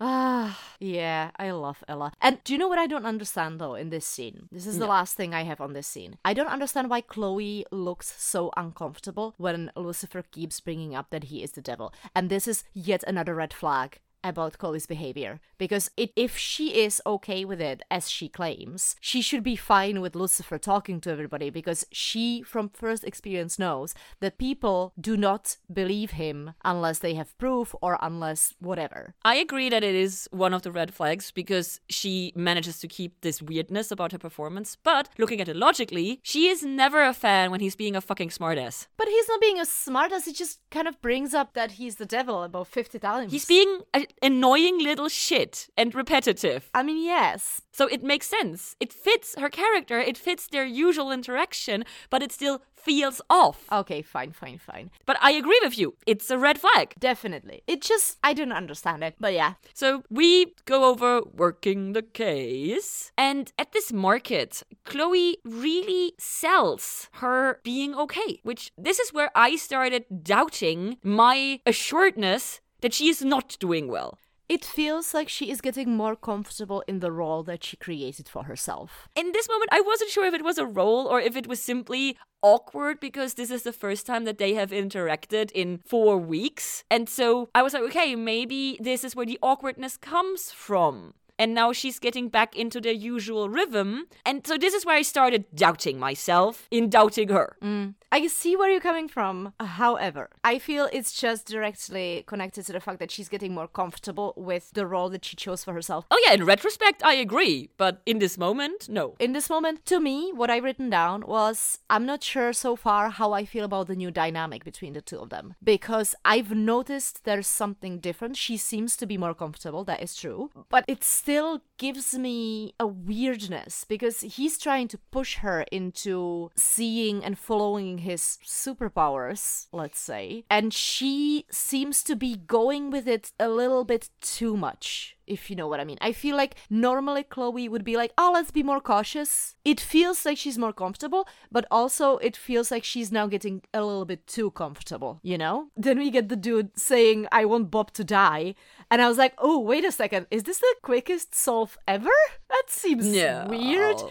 [0.00, 2.12] Ah, yeah, I love Ella.
[2.20, 4.48] And do you know what I don't understand though in this scene?
[4.52, 6.18] This is the last thing I have on this scene.
[6.24, 11.42] I don't understand why Chloe looks so uncomfortable when Lucifer keeps bringing up that he
[11.42, 11.92] is the devil.
[12.14, 17.00] And this is yet another red flag about Chloe's behavior because it, if she is
[17.06, 21.50] okay with it as she claims she should be fine with Lucifer talking to everybody
[21.50, 27.36] because she from first experience knows that people do not believe him unless they have
[27.38, 31.80] proof or unless whatever I agree that it is one of the red flags because
[31.88, 34.76] she manages to keep this weirdness about her performance.
[34.76, 38.30] But looking at it logically, she is never a fan when he's being a fucking
[38.30, 38.86] smartass.
[38.96, 41.96] But he's not being a smart as he just kind of brings up that he's
[41.96, 43.32] the devil about 50 times.
[43.32, 46.70] He's being an annoying little shit and repetitive.
[46.74, 47.62] I mean, yes.
[47.72, 48.76] So it makes sense.
[48.80, 53.64] It fits her character, it fits their usual interaction, but it still feels off.
[53.70, 54.90] Okay, fine, fine, fine.
[55.04, 55.94] But I agree with you.
[56.06, 56.94] It's a red flag.
[56.98, 57.62] Definitely.
[57.66, 59.14] It just, I don't understand it.
[59.20, 59.54] But yeah.
[59.74, 63.12] So we go over working the case.
[63.18, 69.56] And at this market, Chloe really sells her being okay, which this is where I
[69.56, 74.18] started doubting my assuredness that she is not doing well.
[74.48, 78.44] It feels like she is getting more comfortable in the role that she created for
[78.44, 79.06] herself.
[79.14, 81.62] In this moment, I wasn't sure if it was a role or if it was
[81.62, 86.82] simply awkward because this is the first time that they have interacted in four weeks.
[86.90, 91.12] And so I was like, okay, maybe this is where the awkwardness comes from.
[91.38, 94.06] And now she's getting back into their usual rhythm.
[94.24, 97.56] And so this is where I started doubting myself in doubting her.
[97.62, 97.94] Mm.
[98.10, 99.52] I see where you're coming from.
[99.60, 104.32] However, I feel it's just directly connected to the fact that she's getting more comfortable
[104.36, 106.06] with the role that she chose for herself.
[106.10, 107.70] Oh, yeah, in retrospect, I agree.
[107.76, 109.14] But in this moment, no.
[109.18, 113.10] In this moment, to me, what I've written down was I'm not sure so far
[113.10, 117.24] how I feel about the new dynamic between the two of them because I've noticed
[117.24, 118.36] there's something different.
[118.36, 122.86] She seems to be more comfortable, that is true, but it still gives me a
[122.86, 130.44] weirdness because he's trying to push her into seeing and following his superpowers, let's say,
[130.50, 135.56] and she seems to be going with it a little bit too much if you
[135.56, 135.98] know what I mean.
[136.00, 139.54] I feel like normally Chloe would be like, oh, let's be more cautious.
[139.64, 143.84] It feels like she's more comfortable, but also it feels like she's now getting a
[143.84, 145.68] little bit too comfortable, you know?
[145.76, 148.54] Then we get the dude saying, I want Bob to die.
[148.90, 150.26] And I was like, oh, wait a second.
[150.30, 152.10] Is this the quickest solve ever?
[152.48, 154.02] That seems weird.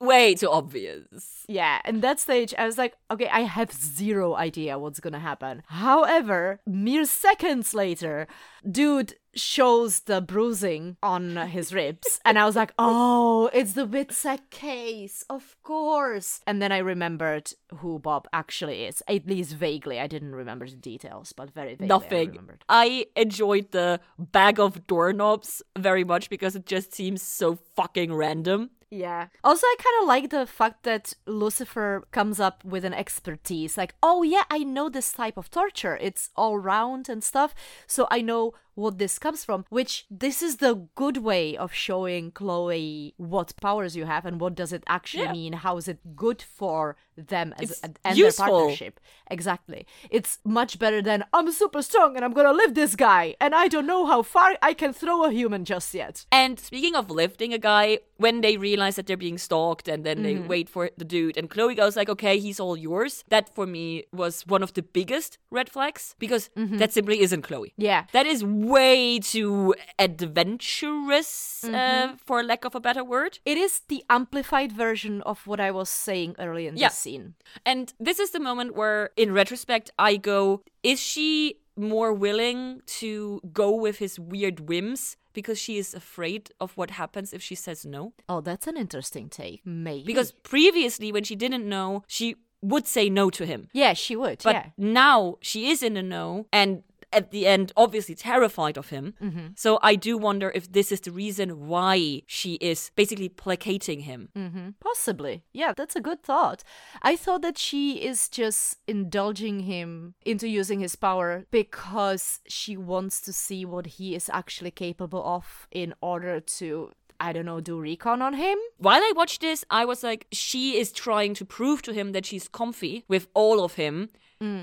[0.00, 1.44] Way too obvious.
[1.48, 5.62] Yeah, in that stage, I was like, okay, I have zero idea what's gonna happen.
[5.66, 8.28] However, mere seconds later,
[8.70, 14.50] dude shows the bruising on his ribs, and I was like, oh, it's the Witzek
[14.50, 16.42] case, of course.
[16.46, 19.98] And then I remembered who Bob actually is, at least vaguely.
[19.98, 22.28] I didn't remember the details, but very vaguely I Nothing.
[22.30, 22.64] remembered.
[22.68, 28.70] I enjoyed the bag of doorknobs very much because it just seems so fucking random.
[28.90, 29.28] Yeah.
[29.44, 33.76] Also, I kind of like the fact that Lucifer comes up with an expertise.
[33.76, 35.98] Like, oh, yeah, I know this type of torture.
[36.00, 37.54] It's all round and stuff.
[37.86, 42.30] So I know what this comes from, which this is the good way of showing
[42.30, 45.32] Chloe what powers you have and what does it actually Yeah.
[45.32, 45.52] mean.
[45.54, 48.46] How is it good for them as It's and, useful.
[48.46, 49.00] their partnership?
[49.30, 49.86] Exactly.
[50.10, 53.66] It's much better than I'm super strong and I'm gonna lift this guy and I
[53.68, 56.26] don't know how far I can throw a human just yet.
[56.30, 60.22] And speaking of lifting a guy, when they realize that they're being stalked and then
[60.22, 60.48] they mm-hmm.
[60.48, 64.04] wait for the dude, and Chloe goes like, "Okay, he's all yours." That for me
[64.12, 66.78] was one of the biggest red flags because mm-hmm.
[66.78, 67.72] that simply isn't Chloe.
[67.76, 68.04] Yeah.
[68.12, 73.38] That is way too adventurous, uh, for lack of a better word.
[73.44, 76.88] It is the amplified version of what I was saying earlier in Yeah.
[76.88, 77.34] this scene.
[77.64, 83.40] And this is the moment where, in retrospect, I go, is she more willing to
[83.52, 87.84] go with his weird whims because she is afraid of what happens if she says
[87.86, 88.12] no?
[88.28, 89.60] Oh, that's an interesting take.
[89.64, 90.04] Maybe.
[90.04, 93.68] Because previously, when she didn't know, she would say no to him.
[93.72, 94.40] Yeah, she would.
[94.42, 94.66] But yeah.
[94.76, 99.14] now she is in a no, and at the end obviously terrified of him.
[99.56, 104.28] So I do wonder if this is the reason why she is basically placating him.
[104.36, 104.70] Mm-hmm.
[104.80, 105.42] Possibly.
[105.52, 106.62] Yeah, that's a good thought.
[107.02, 113.20] I thought that she is just indulging him into using his power because she wants
[113.22, 117.78] to see what he is actually capable of in order to, I don't know, do
[117.78, 118.58] recon on him.
[118.76, 122.26] While I watched this, I was like, she is trying to prove to him that
[122.26, 124.10] she's comfy with all of him.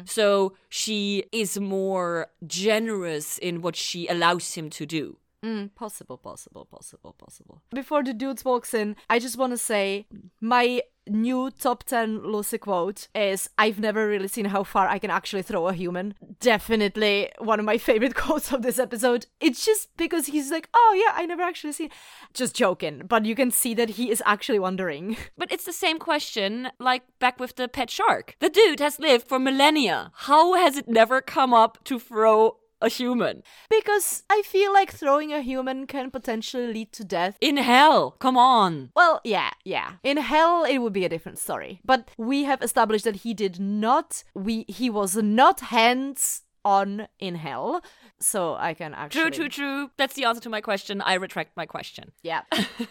[0.06, 5.18] So she is more generous in what she allows him to do.
[5.44, 7.62] Mm, possible, possible, possible, possible.
[7.70, 10.08] Before the dudes walks in, I just want to say
[10.42, 15.12] my new top 10 Lucy quote is I've never really seen how far I can
[15.12, 16.16] actually throw a human.
[16.40, 19.28] Definitely one of my favorite quotes of this episode.
[19.40, 21.90] It's just because he's like, oh yeah, I never actually seen.
[22.34, 25.18] Just joking, but you can see that he is actually wondering.
[25.38, 28.36] But it's the same question like back with the pet shark.
[28.40, 30.12] The dude has lived for millennia.
[30.14, 33.44] How has it never come up to throw a human?
[33.70, 37.38] Because I feel like throwing a human can potentially lead to death.
[37.42, 38.92] In hell, come on.
[38.96, 39.94] Well, yeah, yeah.
[40.04, 41.82] In hell, it would be a different story.
[41.84, 44.24] But we have established that he did not.
[44.34, 47.82] We he was not hands on in hell,
[48.20, 49.22] so I can actually.
[49.22, 49.92] True, true, true.
[49.98, 51.02] That's the answer to my question.
[51.02, 52.12] I retract my question.
[52.24, 52.42] Yeah.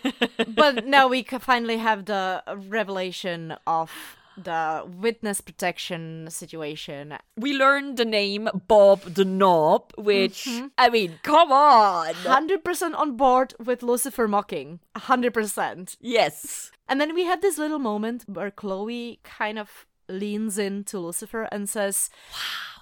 [0.48, 3.90] but now we finally have the revelation of
[4.36, 7.16] the witness protection situation.
[7.36, 10.66] We learned the name Bob the Knob, which, mm-hmm.
[10.78, 12.14] I mean, come on.
[12.14, 14.80] 100% on board with Lucifer mocking.
[14.96, 15.96] 100%.
[16.00, 16.70] Yes.
[16.88, 21.68] And then we had this little moment where Chloe kind of leans into Lucifer and
[21.68, 22.10] says,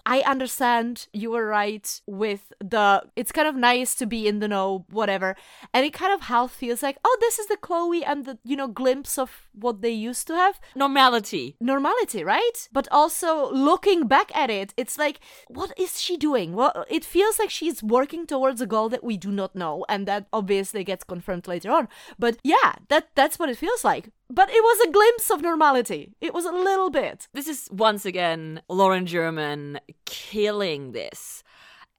[0.05, 4.49] I understand you were right with the it's kind of nice to be in the
[4.49, 5.37] know, whatever.
[5.73, 8.57] And it kind of half feels like, oh, this is the Chloe and the, you
[8.57, 10.61] know, glimpse of what they used to have.
[10.75, 11.57] Normality.
[11.61, 12.69] Normality, right?
[12.73, 16.55] But also looking back at it, it's like, what is she doing?
[16.55, 20.07] Well, it feels like she's working towards a goal that we do not know, and
[20.09, 21.89] that obviously gets confirmed later on.
[22.19, 24.11] But yeah, that that's what it feels like.
[24.35, 26.15] But it was a glimpse of normality.
[26.23, 27.29] It was a little bit.
[27.35, 31.43] This is once again Lauren German killing this.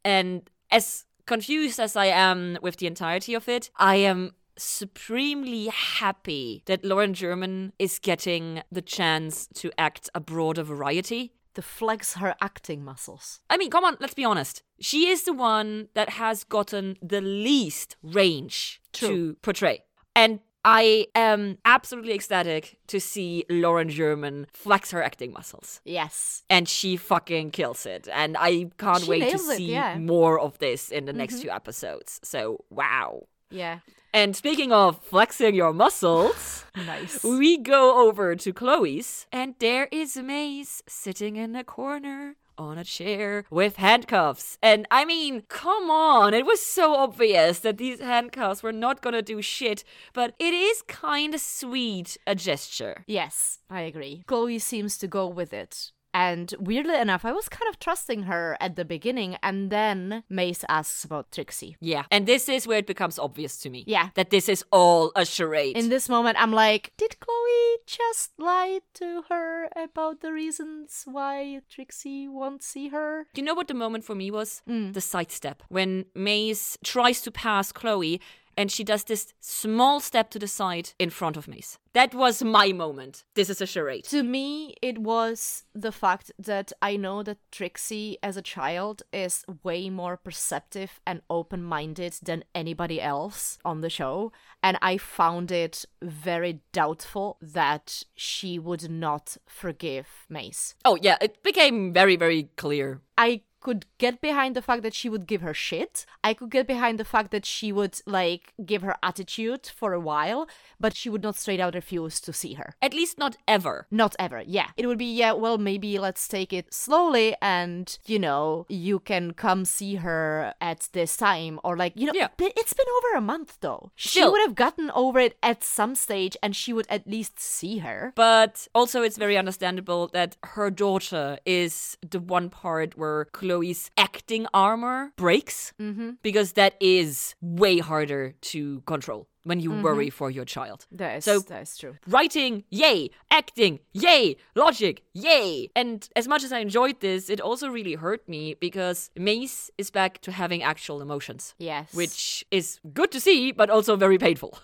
[0.04, 6.64] And as confused as I am with the entirety of it, I am supremely happy
[6.66, 11.34] that Lauren German is getting the chance to act a broader variety.
[11.54, 13.42] To flex her acting muscles.
[13.48, 14.64] I mean, come on, let's be honest.
[14.80, 19.08] She is the one that has gotten the least range True.
[19.08, 19.84] to portray.
[20.16, 25.82] And I am absolutely ecstatic to see Lauren German flex her acting muscles.
[25.84, 26.44] Yes.
[26.50, 28.08] And she fucking kills it.
[28.12, 29.96] And I can't She wait to it, see yeah.
[29.96, 30.06] Mm-hmm.
[30.06, 32.20] more of this in the next two episodes.
[32.24, 33.28] So, wow.
[33.50, 33.80] Yeah.
[34.14, 37.24] And speaking of flexing your muscles, Nice.
[37.24, 42.84] we go over to Chloe's, and there is Maze sitting in a corner on a
[42.84, 44.58] chair with handcuffs.
[44.62, 49.22] And I mean, come on, it was so obvious that these handcuffs were not gonna
[49.22, 53.04] do shit, but it is kind of sweet a gesture.
[53.08, 54.24] Yes, I agree.
[54.28, 55.93] Chloe seems to go with it.
[56.14, 60.64] And weirdly enough, I was kind of trusting her at the beginning, and then Maze
[60.70, 61.76] asks about Trixie.
[61.80, 62.04] Yeah.
[62.12, 63.84] And this is where it becomes obvious to me.
[63.88, 64.10] Yeah.
[64.16, 65.76] That this is all a charade.
[65.76, 71.62] In this moment, I'm like, did Chloe just lie to her about the reasons why
[71.70, 73.26] Trixie won't see her?
[73.34, 74.62] Do you know what the moment for me was?
[74.70, 74.94] Mm.
[74.94, 75.64] The sidestep.
[75.70, 78.22] When Maze tries to pass Chloe
[78.58, 81.78] and she does this small step to the side in front of Maze.
[81.94, 83.24] That was my moment.
[83.36, 84.06] This is a charade.
[84.06, 89.46] To me, it was the fact that I know that Trixie, as a child, is
[89.64, 94.32] way more perceptive and open minded than anybody else on the show.
[94.64, 100.74] And I found it very doubtful that she would not forgive Maze.
[100.84, 103.02] Oh, yeah, it became very, very clear.
[103.18, 106.06] I could get behind the fact that she would give her shit.
[106.24, 110.00] I could get behind the fact that she would like give her attitude for a
[110.00, 110.48] while,
[110.80, 112.76] but she would not straight out refuse to see her.
[112.82, 113.88] At least not ever.
[113.90, 114.70] Not ever, yeah.
[114.78, 119.32] It would be, yeah, well, maybe let's take it slowly and, you know, you can
[119.34, 121.60] come see her at this time.
[121.64, 122.28] Or, like, you know, Yeah.
[122.38, 123.92] but it's been over a month though.
[123.96, 127.78] She would have gotten over it at some stage and she would at least see
[127.80, 128.12] her.
[128.16, 134.48] But also, it's very understandable that her daughter is the one part where Chloe's acting
[134.54, 136.12] armor breaks Mm-hmm.
[136.22, 140.86] because that is way harder to control when you worry for your child.
[140.92, 141.96] That is, So- that is true.
[142.08, 143.10] Writing, yay.
[143.30, 144.38] Acting, yay.
[144.56, 145.70] Logic, yay.
[145.76, 149.92] And as much as I enjoyed this, it also really hurt me because Maze is
[149.92, 151.54] back to having actual emotions.
[151.60, 151.94] Yes.
[151.94, 154.58] Which is good to see, but also very painful.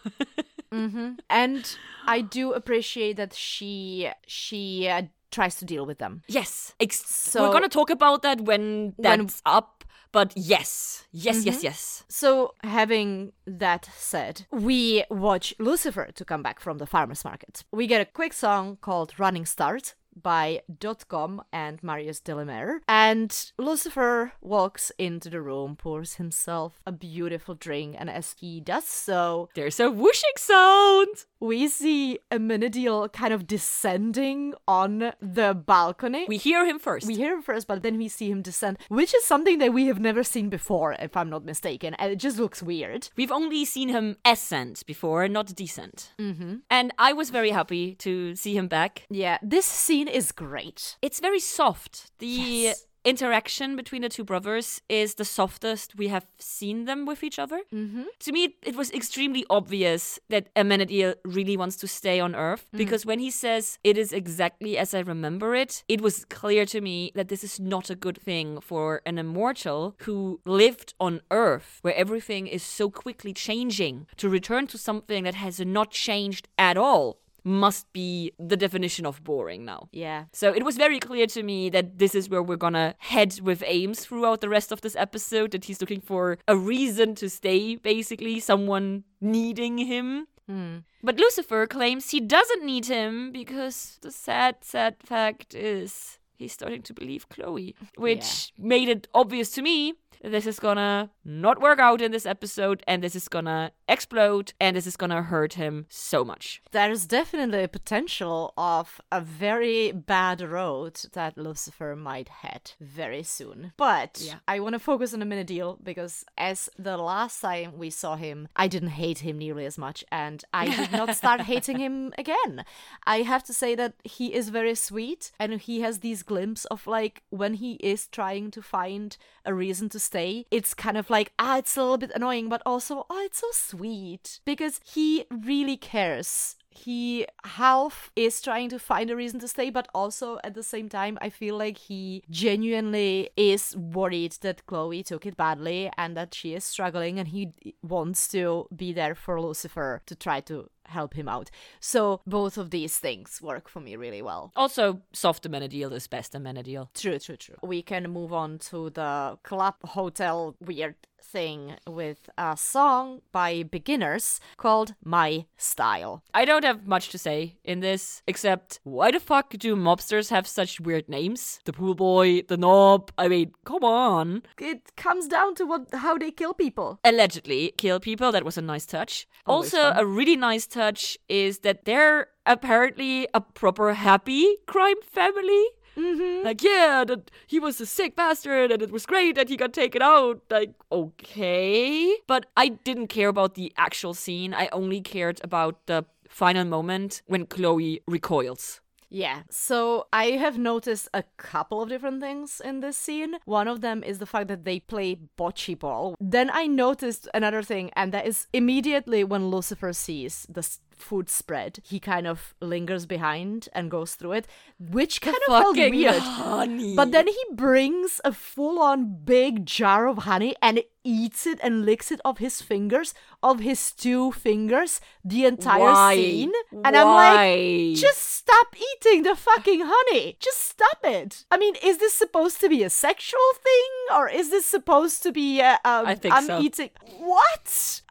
[0.72, 6.22] and I do appreciate that she she uh, tries to deal with them.
[6.28, 6.74] yes.
[6.80, 9.76] Ex- So- we're going to talk about that when When- that's up.
[10.12, 11.66] But yes, yes, yes, mm-hmm.
[11.66, 12.04] yes.
[12.10, 17.64] So, having that said, we watch Lucifer to come back from the farmer's market.
[17.72, 22.82] We get a quick song called Running Start by Dotcom and Marius Delamere.
[22.88, 28.86] And Lucifer walks into the room, pours himself a beautiful drink, and as he does
[28.86, 31.26] so, There's a whooshing sound.
[31.40, 36.26] we see Amenadiel kind of descending on the balcony.
[36.28, 37.08] We hear him first.
[37.08, 39.86] We hear him first, but then we see him descend, which is something that we
[39.88, 43.08] have never seen before, if I'm not mistaken, and it just looks weird.
[43.16, 46.14] We've only seen him ascend before, not descent.
[46.20, 46.56] Mm-hmm.
[46.70, 49.08] And I was very happy to see him back.
[49.10, 50.98] Yeah, this scene is great.
[51.02, 52.12] It's very soft.
[52.20, 52.86] The Yes.
[53.06, 57.62] interaction between the two brothers is the softest we have seen them with each other.
[57.74, 58.04] Mm-hmm.
[58.20, 63.06] To me, it was extremely obvious that Amenadiel really wants to stay on Earth because
[63.06, 67.12] when he says it is exactly as I remember it, it was clear to me
[67.16, 71.96] that this is not a good thing for an immortal who lived on Earth where
[71.96, 77.20] everything is so quickly changing to return to something that has not changed at all.
[77.44, 79.90] Must be the definition of boring now.
[79.92, 80.26] Yeah.
[80.34, 83.64] So it was very clear to me that this is where we're gonna head with
[83.66, 87.76] Ames throughout the rest of this episode, that he's looking for a reason to stay,
[87.76, 90.28] basically, someone needing him.
[90.48, 90.78] Hmm.
[91.04, 96.82] But Lucifer claims he doesn't need him because the sad, sad fact is he's starting
[96.84, 102.02] to believe Chloe, which made it obvious to me this is gonna not work out
[102.02, 106.26] in this episode and this is gonna explode and this is gonna hurt him so
[106.26, 106.62] much.
[106.72, 113.74] There's definitely a potential of a very bad road that Lucifer might head very soon.
[113.78, 114.36] But Yeah.
[114.48, 118.68] I want to focus on Amenadiel because as the last time we saw him, I
[118.68, 122.66] didn't hate him nearly as much and I did not start hating him again.
[123.06, 126.86] I have to say that he is very sweet and he has these glimpses of
[126.88, 129.16] like when he is trying to find
[129.46, 133.06] a reason to it's kind of like, ah, it's a little bit annoying, but also,
[133.10, 134.40] oh, it's so sweet.
[134.46, 136.56] Because he really cares.
[136.72, 140.88] He half is trying to find a reason to stay, but also at the same
[140.88, 146.34] time, I feel like he genuinely is worried that Chloe took it badly and that
[146.34, 151.14] she is struggling, and he wants to be there for Lucifer to try to help
[151.14, 151.50] him out.
[151.80, 154.52] So both of these things work for me really well.
[154.56, 156.90] Also, soft Amenadiel is best Amenadiel.
[156.94, 157.56] True, true, true.
[157.62, 164.40] We can move on to the club hotel weird thing with a song by beginners
[164.58, 166.24] called My Style.
[166.34, 170.48] I don't have much to say in this, except why the fuck do mobsters have
[170.48, 171.60] such weird names?
[171.66, 173.12] The pool boy, the knob.
[173.18, 174.44] I mean, come on.
[174.60, 177.00] It comes down to what how they kill people.
[177.04, 178.32] Allegedly kill people.
[178.32, 179.28] That was a nice touch.
[179.46, 180.00] Always also, fun.
[180.00, 185.66] a really nice touch is that they're apparently a proper happy crime family.
[186.00, 186.46] Mm-hmm.
[186.46, 189.74] Like, yeah, that he was a sick bastard and it was great that he got
[189.74, 190.42] taken out.
[190.50, 192.16] Like, okay.
[192.28, 194.54] But I didn't care about the actual scene.
[194.54, 198.82] I only cared about the final moment when Chloe recoils.
[199.10, 199.42] Yeah.
[199.50, 203.38] So I have noticed a couple of different things in this scene.
[203.46, 206.16] One of them is the fact that they play bocce ball.
[206.20, 210.62] Then I noticed another thing, and that is immediately when Lucifer sees the
[211.02, 214.48] food spread, he kind of lingers behind and goes through it,
[214.80, 216.16] which kind of felt weird.
[216.16, 216.96] honey.
[216.96, 221.86] But then he brings a full on big jar of honey and eats it and
[221.86, 226.16] licks it off his fingers, of his two fingers, the entire Why?
[226.16, 226.52] scene.
[226.84, 230.38] And I'm like, just stop eating the fucking honey.
[230.40, 231.46] Just stop it.
[231.50, 235.32] I mean, is this supposed to be a sexual thing or is this supposed to
[235.32, 236.60] be a, um, I think I'm so.
[236.62, 238.02] eating what?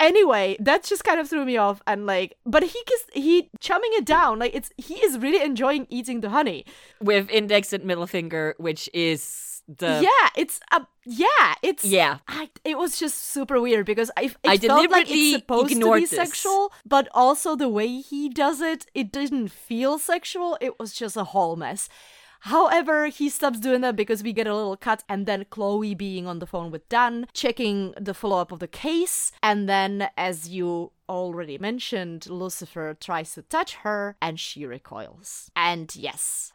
[0.00, 3.90] Anyway, that just kind of threw me off and like but he is he chumming
[3.94, 6.64] it down like it's he is really enjoying eating the honey.
[7.00, 12.18] with index and middle finger, which is the yeah, it's a yeah, it's Yeah.
[12.26, 15.94] I, it was just super weird because I I felt like deliberately it's supposed to
[15.94, 16.10] be this.
[16.10, 20.58] sexual, but also the way he does it, it didn't feel sexual.
[20.60, 21.88] It was just a whole mess.
[22.40, 26.26] However, he stops doing that because we get a little cut, and then Chloe being
[26.26, 30.48] on the phone with Dan, checking the follow up of the case, and then, as
[30.48, 35.50] you already mentioned, Lucifer tries to touch her, and she recoils.
[35.54, 36.52] And yes.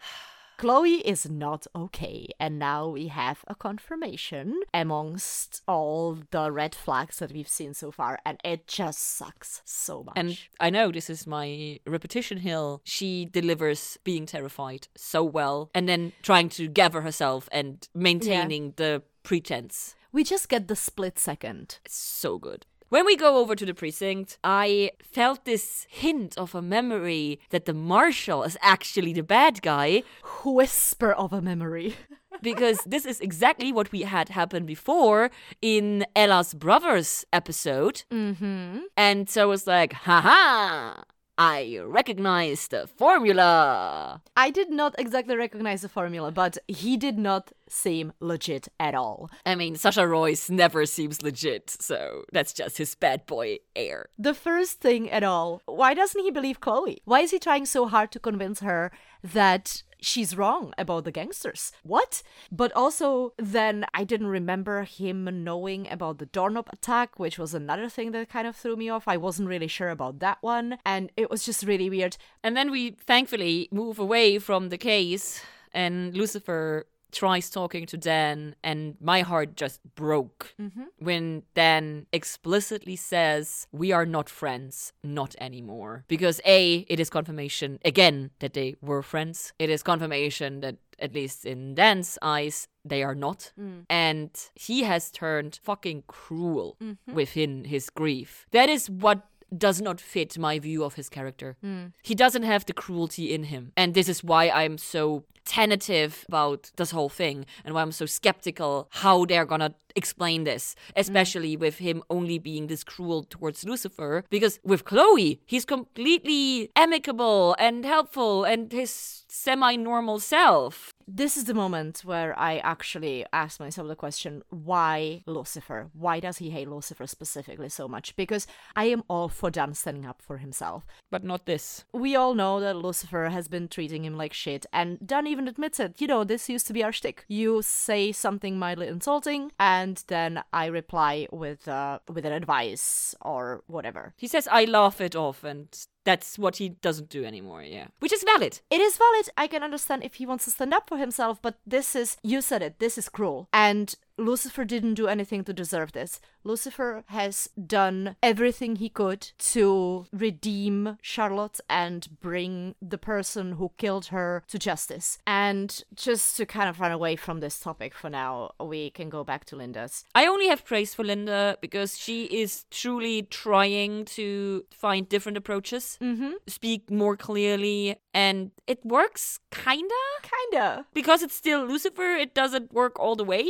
[0.57, 7.19] Chloe is not okay, and now we have a confirmation amongst all the red flags
[7.19, 10.13] that we've seen so far, and it just sucks so much.
[10.15, 12.81] And I know this is my repetition hill.
[12.85, 19.03] She delivers being terrified so well and then trying to gather herself and maintaining the
[19.23, 19.95] pretense.
[20.11, 21.79] we just get the split second.
[21.83, 22.65] It's so good.
[22.89, 27.65] When we go over to the precinct, I felt this hint of a memory that
[27.65, 30.03] the marshal is actually the bad guy.
[30.45, 31.95] Whisper of a memory.
[32.43, 35.31] because this is exactly what we had happen before
[35.63, 38.03] in Ella's Brothers episode.
[38.11, 38.79] Mm-hmm.
[38.95, 41.01] And so I was like, haha,
[41.37, 44.21] I recognize the formula.
[44.37, 49.29] I did not exactly recognize the formula, but he did not seem legit at all.
[49.45, 54.07] I mean, Sasha Roiz never seems legit, so that's just his bad boy air.
[54.17, 57.01] The first thing at all, why doesn't he believe Chloe?
[57.05, 58.91] Why is he trying so hard to convince her
[59.33, 61.71] that she's wrong about the gangsters.
[61.83, 62.21] What?
[62.51, 67.89] But also, then I didn't remember him knowing about the doorknob attack, which was another
[67.89, 69.07] thing that kind of threw me off.
[69.07, 72.17] I wasn't really sure about that one, and it was just really weird.
[72.43, 75.41] And then we thankfully move away from the case,
[75.73, 76.85] and Lucifer
[77.15, 80.83] tries talking to Dan, and my heart just broke mm-hmm.
[80.99, 86.03] when Dan explicitly says, We are not friends, not anymore.
[86.07, 89.53] Because A, it is confirmation again that they were friends.
[89.57, 93.51] It is confirmation that, at least in Dan's eyes, they are not.
[93.59, 93.85] Mm.
[93.89, 97.13] And he has turned fucking cruel mm-hmm.
[97.13, 98.45] within his grief.
[98.51, 101.55] That is what does not fit my view of his character.
[101.63, 101.93] Mm.
[102.03, 103.71] He doesn't have the cruelty in him.
[103.77, 108.05] And this is why I'm so tentative about this whole thing and why I'm so
[108.05, 114.23] skeptical how they're gonna explain this, especially with him only being this cruel towards Lucifer.
[114.29, 120.94] Because with Chloe, he's completely amicable and helpful and his semi normal self.
[121.07, 125.89] This is the moment where I actually ask myself the question why Lucifer?
[125.93, 128.15] Why does he hate Lucifer specifically so much?
[128.15, 130.83] Because I am all for Dan standing up for himself.
[131.11, 131.85] But not this.
[131.93, 135.79] We all know that Lucifer has been treating him like shit, and Dan even admits
[135.79, 136.01] it.
[136.01, 137.23] You know, this used to be our shtick.
[137.27, 143.63] You say something mildly insulting, and then I reply with uh, with an advice or
[143.67, 144.13] whatever.
[144.17, 145.67] He says, I laugh it off, and
[146.05, 147.87] that's what he doesn't do anymore, yeah.
[147.99, 148.61] Which is valid.
[148.69, 149.29] It is valid.
[149.35, 152.41] I can understand if he wants to stand up for himself, but this is, you
[152.41, 153.49] said it, this is cruel.
[153.51, 156.21] And Lucifer didn't do anything to deserve this.
[156.45, 164.05] Lucifer has done everything he could to redeem Charlotte and bring the person who killed
[164.07, 165.17] her to justice.
[165.25, 169.23] And just to kind of run away from this topic for now, we can go
[169.23, 170.05] back to Linda's.
[170.13, 175.97] I only have praise for Linda because she is truly trying to find different approaches,
[176.01, 176.33] Mm-hmm.
[176.47, 179.95] speak more clearly, and it works kinda.
[180.21, 180.85] Kinda.
[180.93, 183.49] Because it's still Lucifer, it doesn't work all the way.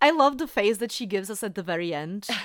[0.00, 1.97] I love the face that she gives us at the very end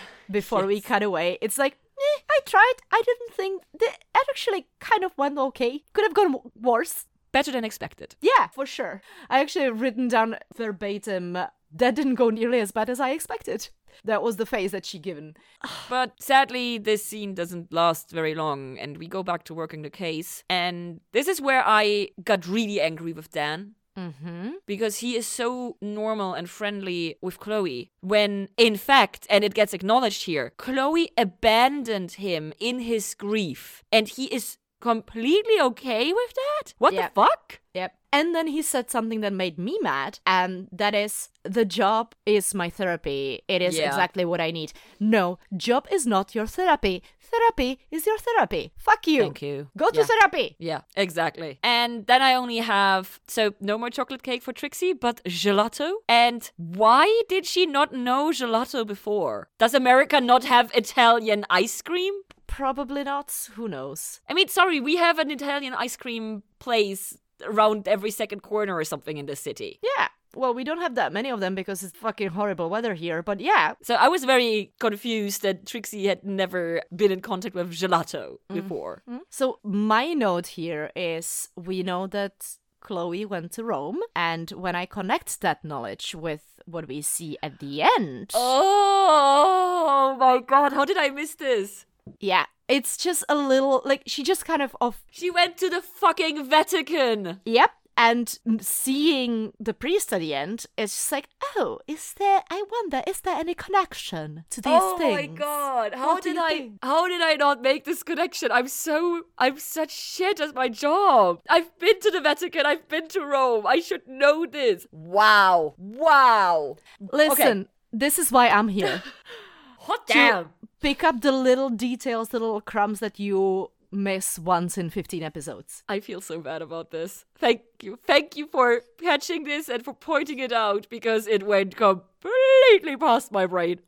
[0.31, 1.37] before we cut away.
[1.41, 2.73] It's like, eh, I tried.
[2.91, 5.83] I didn't think that it actually kind of went okay.
[5.93, 7.05] Could have gone worse.
[7.31, 8.15] Better than expected.
[8.21, 9.01] Yeah, for sure.
[9.27, 11.33] I actually written down verbatim.
[11.75, 13.69] That didn't go nearly as bad as I expected.
[14.05, 15.35] That was the face that she given.
[15.89, 19.89] But sadly, this scene doesn't last very long, and we go back to working the
[19.89, 20.43] case.
[20.49, 23.75] And this is where I got really angry with Dan.
[23.97, 24.49] Mm-hmm.
[24.65, 27.91] because he is so normal and friendly with Chloe.
[28.01, 34.07] When, in fact, and it gets acknowledged here, Chloe abandoned him in his grief, and
[34.07, 34.57] he is
[34.91, 36.65] completely okay with that?
[36.77, 37.07] What Yeah.
[37.07, 37.59] the fuck?
[37.73, 37.91] Yep.
[38.11, 42.53] And then he said something that made me mad, and that is the job is
[42.53, 43.41] my therapy.
[43.47, 43.87] It is Yeah.
[43.87, 44.71] exactly what I need.
[44.99, 45.25] No,
[45.67, 47.01] job is not your therapy.
[47.33, 48.63] Therapy is your therapy.
[48.77, 49.21] Fuck you.
[49.23, 49.57] Thank you.
[49.83, 50.47] Go to therapy.
[50.59, 51.51] Yeah, exactly.
[51.63, 55.89] And then I only have so no more chocolate cake for Trixie, but gelato.
[56.07, 59.35] And why did she not know gelato before?
[59.63, 62.13] Does America not have Italian ice cream?
[62.55, 63.33] Probably not.
[63.55, 64.21] Who knows?
[64.29, 68.83] I mean, sorry, we have an Italian ice cream place around every second corner or
[68.83, 69.79] something in the city.
[69.81, 70.09] Yeah.
[70.35, 73.39] Well, we don't have that many of them because it's fucking horrible weather here, but
[73.39, 73.73] yeah.
[73.81, 78.55] So I was very confused that Trixie had never been in contact with gelato mm-hmm.
[78.55, 79.01] before.
[79.09, 79.23] Mm-hmm.
[79.31, 84.85] So my note here is we know that Chloe went to Rome, and when I
[84.85, 90.97] connect that knowledge with what we see at the end, Oh my god, how did
[90.97, 91.85] I miss this?
[92.19, 95.03] Yeah, it's just a little like she just kind of off.
[95.11, 97.41] She went to the fucking Vatican.
[97.45, 97.71] yep.
[97.95, 102.41] And seeing the priest at the end, it's just like, oh, is there?
[102.49, 105.13] I wonder, is there any connection to these oh things?
[105.13, 106.79] Oh my god, how What did I think?
[106.81, 108.51] how did I not make this connection?
[108.51, 111.41] I'm so I'm such shit at my job.
[111.47, 113.67] I've been to the Vatican, I've been to Rome.
[113.67, 114.87] I should know this.
[114.91, 115.75] Wow.
[115.77, 116.77] Wow.
[117.11, 119.03] Listen, this is why I'm here.
[119.81, 120.49] Hot damn.
[120.83, 125.81] Pick up the little details, the little crumbs that you miss once in 15 episodes.
[125.87, 127.23] I feel so bad about this.
[127.37, 127.97] Thank you.
[128.03, 133.31] Thank you for catching this and for pointing it out because it went completely past
[133.31, 133.79] my brain.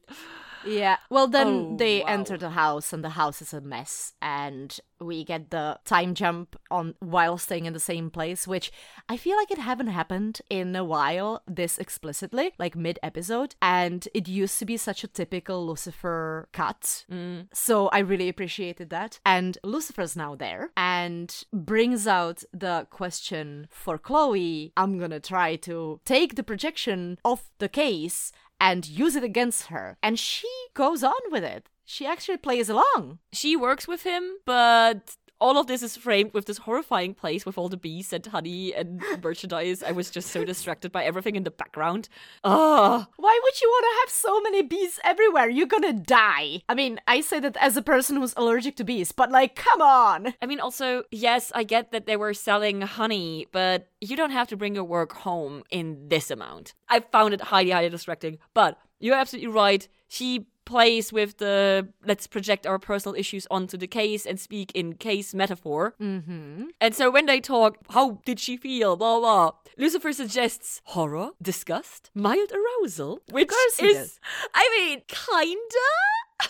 [0.66, 0.98] Yeah.
[1.10, 2.06] Well, then Oh, they wow.
[2.08, 6.56] enter the house, and the house is a mess, and we get the time jump
[6.72, 8.72] on while staying in the same place, which
[9.10, 14.08] I feel like it haven't happened in a while this explicitly, like mid episode, and
[14.14, 17.06] it used to be such a typical Lucifer cut.
[17.12, 17.48] Mm.
[17.54, 19.20] So I really appreciated that.
[19.26, 24.72] And Lucifer's now there and brings out the question for Chloe.
[24.78, 28.32] I'm gonna try to take the projection of the case
[28.66, 29.98] and use it against her.
[30.02, 31.70] And she goes on with it.
[31.86, 33.20] She actually plays along.
[33.32, 37.58] She works with him, but all of this is framed with this horrifying place with
[37.58, 39.84] all the bees and honey and merchandise.
[39.84, 42.10] I was just so distracted by everything in the background.
[42.44, 43.06] Ugh.
[43.18, 45.50] Why would you want to have so many bees everywhere?
[45.50, 46.62] You're gonna die.
[46.70, 49.82] I mean, I say that as a person who's allergic to bees, but like, come
[49.82, 50.34] on.
[50.42, 54.48] I mean, also, yes, I get that they were selling honey, but you don't have
[54.50, 56.74] to bring your work home in this amount.
[56.90, 58.38] I found it highly, highly distracting.
[58.54, 59.88] But you're absolutely right.
[60.08, 64.94] She plays with the let's project our personal issues onto the case and speak in
[64.96, 65.96] case metaphor.
[66.02, 66.66] Mm-hmm.
[66.82, 68.96] And so when they talk, how did she feel?
[68.96, 69.52] Blah blah.
[69.78, 74.20] Lucifer suggests horror, disgust, mild arousal, which is, does.
[74.54, 75.60] I mean, kinda.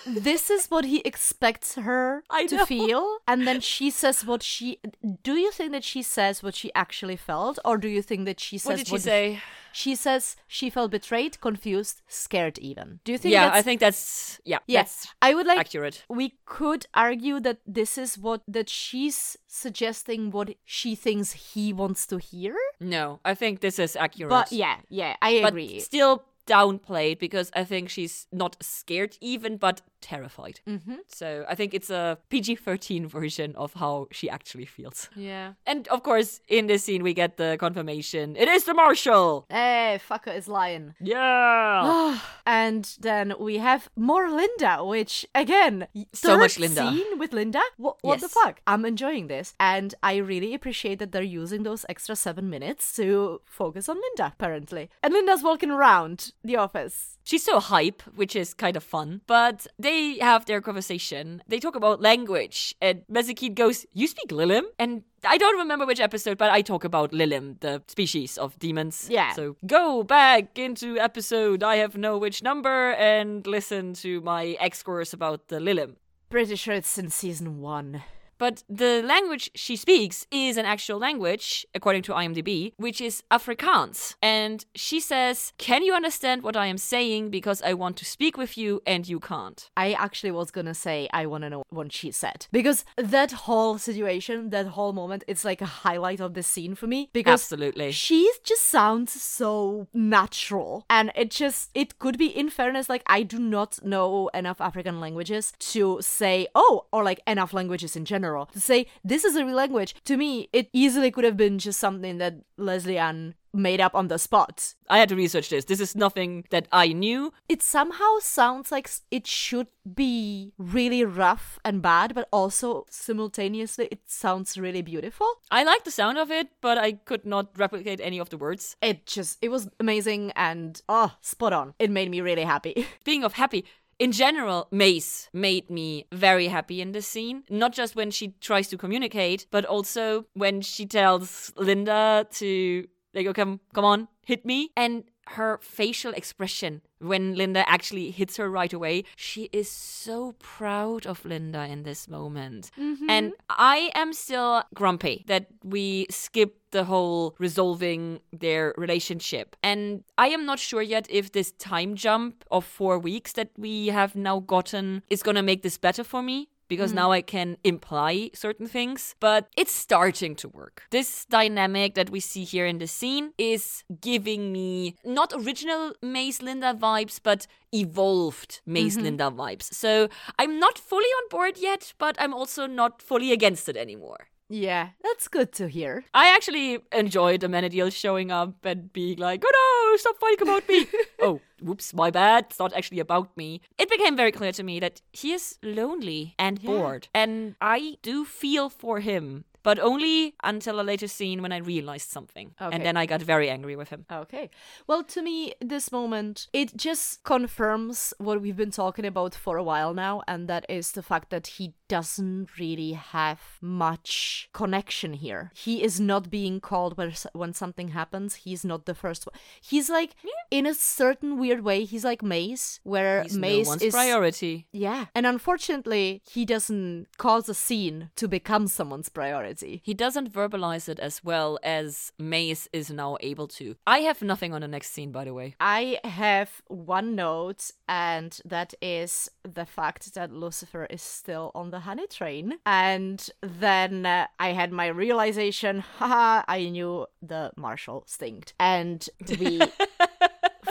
[0.08, 4.80] this is what he expects her to feel and then she says what she
[5.22, 8.40] do you think that she says what she actually felt or do you think that
[8.40, 9.42] she says What did she say?
[9.82, 13.80] She says she felt betrayed confused scared even do you think Yeah, that's I think
[13.82, 16.04] that's yeah, yes that's i would like accurate.
[16.10, 22.08] we could argue that this is what that she's suggesting what she thinks he wants
[22.08, 24.30] to hear No, I think this is accurate.
[24.30, 29.58] but yeah yeah i but agree still downplayed because I think she's not scared even,
[29.58, 30.60] but terrified.
[30.68, 31.02] Mm-hmm.
[31.08, 35.10] So I think it's a PG 13 version of how she actually feels.
[35.16, 39.46] yeah And of course, in this scene, we get the confirmation it is the Marshal!
[39.50, 42.20] hey fucker is lying Yeah!
[42.46, 46.84] and then we have more Linda, which again, So much Linda.
[46.92, 47.62] Scene with Linda.
[47.78, 48.56] What, what the fuck?
[48.68, 53.42] I'm enjoying this, and I really appreciate that they're using those extra seven minutes to
[53.46, 54.28] focus on Linda.
[54.36, 56.96] Apparently, and Linda's walking around the office.
[57.24, 59.22] She's so hype, which is kind of fun.
[59.26, 61.42] But they have their conversation.
[61.48, 64.64] They talk about language, and Mazikeen goes, You speak Lilim?
[64.80, 69.08] And I don't remember which episode, but I talk about Lilim, the species of demons.
[69.10, 69.34] Yeah.
[69.34, 74.84] So go back into episode I have no which number and listen to my X
[74.84, 75.96] course about the Lilim.
[76.30, 78.04] Pretty sure it's in season one.
[78.38, 84.16] But the language she speaks is an actual language, according to IMDb, which is Afrikaans.
[84.22, 87.30] And she says, Can you understand what I am saying?
[87.30, 89.70] Because I want to speak with you and you can't.
[89.78, 93.78] I actually was gonna say I want to know what she said because that whole
[93.78, 97.92] situation, that whole moment, it's like a highlight of the scene for me because Absolutely.
[97.92, 103.24] she just sounds so natural and it just it could be in fairness like i
[103.24, 108.25] do not know enough african languages to say oh or like enough languages in general
[108.52, 111.80] to say this is a real language to me it easily could have been just
[111.80, 115.66] something that Lesley-Ann made up on the spot I had to research this.
[115.66, 117.34] This is nothing that I knew.
[117.50, 124.02] it somehow sounds like it should be really rough and bad but also simultaneously it
[124.08, 128.20] sounds really beautiful I like the sound of it, but I could not replicate any
[128.20, 128.76] of the words.
[128.82, 133.24] it just it was amazing and oh spot on it made me really happy Speaking
[133.24, 133.66] of happy,
[134.00, 137.44] in general, Maze made me very happy in this scene.
[137.50, 143.26] Not just when she tries to communicate, but also when she tells Linda to like,
[143.28, 144.72] oh, come, come on, hit me.
[144.76, 151.06] And her facial expression when Linda actually hits her right away, she is so proud
[151.06, 152.72] of Linda in this moment.
[152.80, 153.10] Mm-hmm.
[153.10, 159.56] And I am still grumpy that we skipped the whole resolving their relationship.
[159.64, 163.88] And I am not sure yet if this time jump of four weeks that we
[163.88, 166.50] have now gotten is gonna make this better for me.
[166.68, 166.98] Because hmm.
[166.98, 170.84] now I can imply certain things, but it's starting to work.
[170.92, 176.42] This dynamic that we see here in the scene is giving me not original Maze
[176.42, 179.04] Linda vibes, but evolved Maze mm-hmm.
[179.04, 179.74] Linda vibes.
[179.74, 180.10] So
[180.40, 184.28] I'm not fully on board yet, but I'm also not fully against it anymore.
[184.48, 186.06] Yeah, that's good to hear.
[186.14, 190.88] I actually enjoyed Amenadiel showing up and being like, oh no, stop fighting about me.
[191.22, 192.46] oh, whoops, my bad.
[192.50, 193.62] It's not actually about me.
[193.78, 197.08] It became very clear to me that he is lonely and bored.
[197.14, 202.10] And I do feel for him but only until a later scene when I realized
[202.12, 202.54] something.
[202.62, 202.74] Okay.
[202.74, 204.06] And then I got very angry with him.
[204.10, 204.52] Okay.
[204.86, 209.64] Well, to me, this moment, it just confirms what we've been talking about for a
[209.64, 215.52] while now, and that is the fact that he doesn't really have much connection here.
[215.56, 218.36] He is not being called when, when something happens.
[218.36, 219.34] He's not the first one.
[219.62, 220.12] He's like,
[220.52, 223.94] in a certain weird way, he's like Maze, where He's Maze no is.
[223.94, 224.68] priority.
[224.72, 225.06] Yeah.
[225.16, 229.55] And unfortunately, he doesn't cause a scene to become someone's priority.
[229.62, 233.76] He doesn't verbalize it as well as Maze is now able to.
[233.86, 235.56] I have nothing on the next scene, by the way.
[235.60, 241.82] I have one note, and that is the fact that Lucifer is still on the
[241.82, 242.56] honey train.
[242.66, 248.54] And then uh, I had my realization haha, I knew the Marshall stinked.
[248.60, 249.08] And
[249.40, 249.62] we.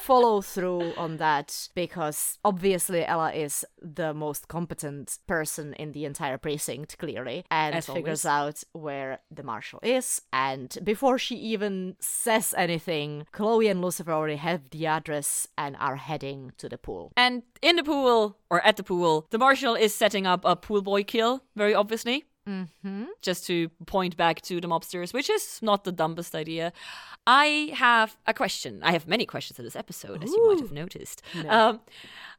[0.05, 6.37] follow through on that because obviously Ella is the most competent person in the entire
[6.37, 8.65] precinct, clearly, and As figures always.
[8.75, 10.21] out where the marshal is.
[10.31, 15.97] And before she even says anything, Chloe and Lucifer already have the address and are
[15.97, 17.13] heading to the pool.
[17.17, 20.83] And in the pool, or at the pool, the marshal is setting up a pool
[20.83, 22.25] boy kill, very obviously.
[22.49, 23.05] Mm-hmm.
[23.23, 26.73] Just to point back to the mobsters, which is not the dumbest idea.
[27.27, 28.81] I have a question.
[28.83, 31.23] I have many questions in this episode, as you might have noticed.
[31.49, 31.81] Um,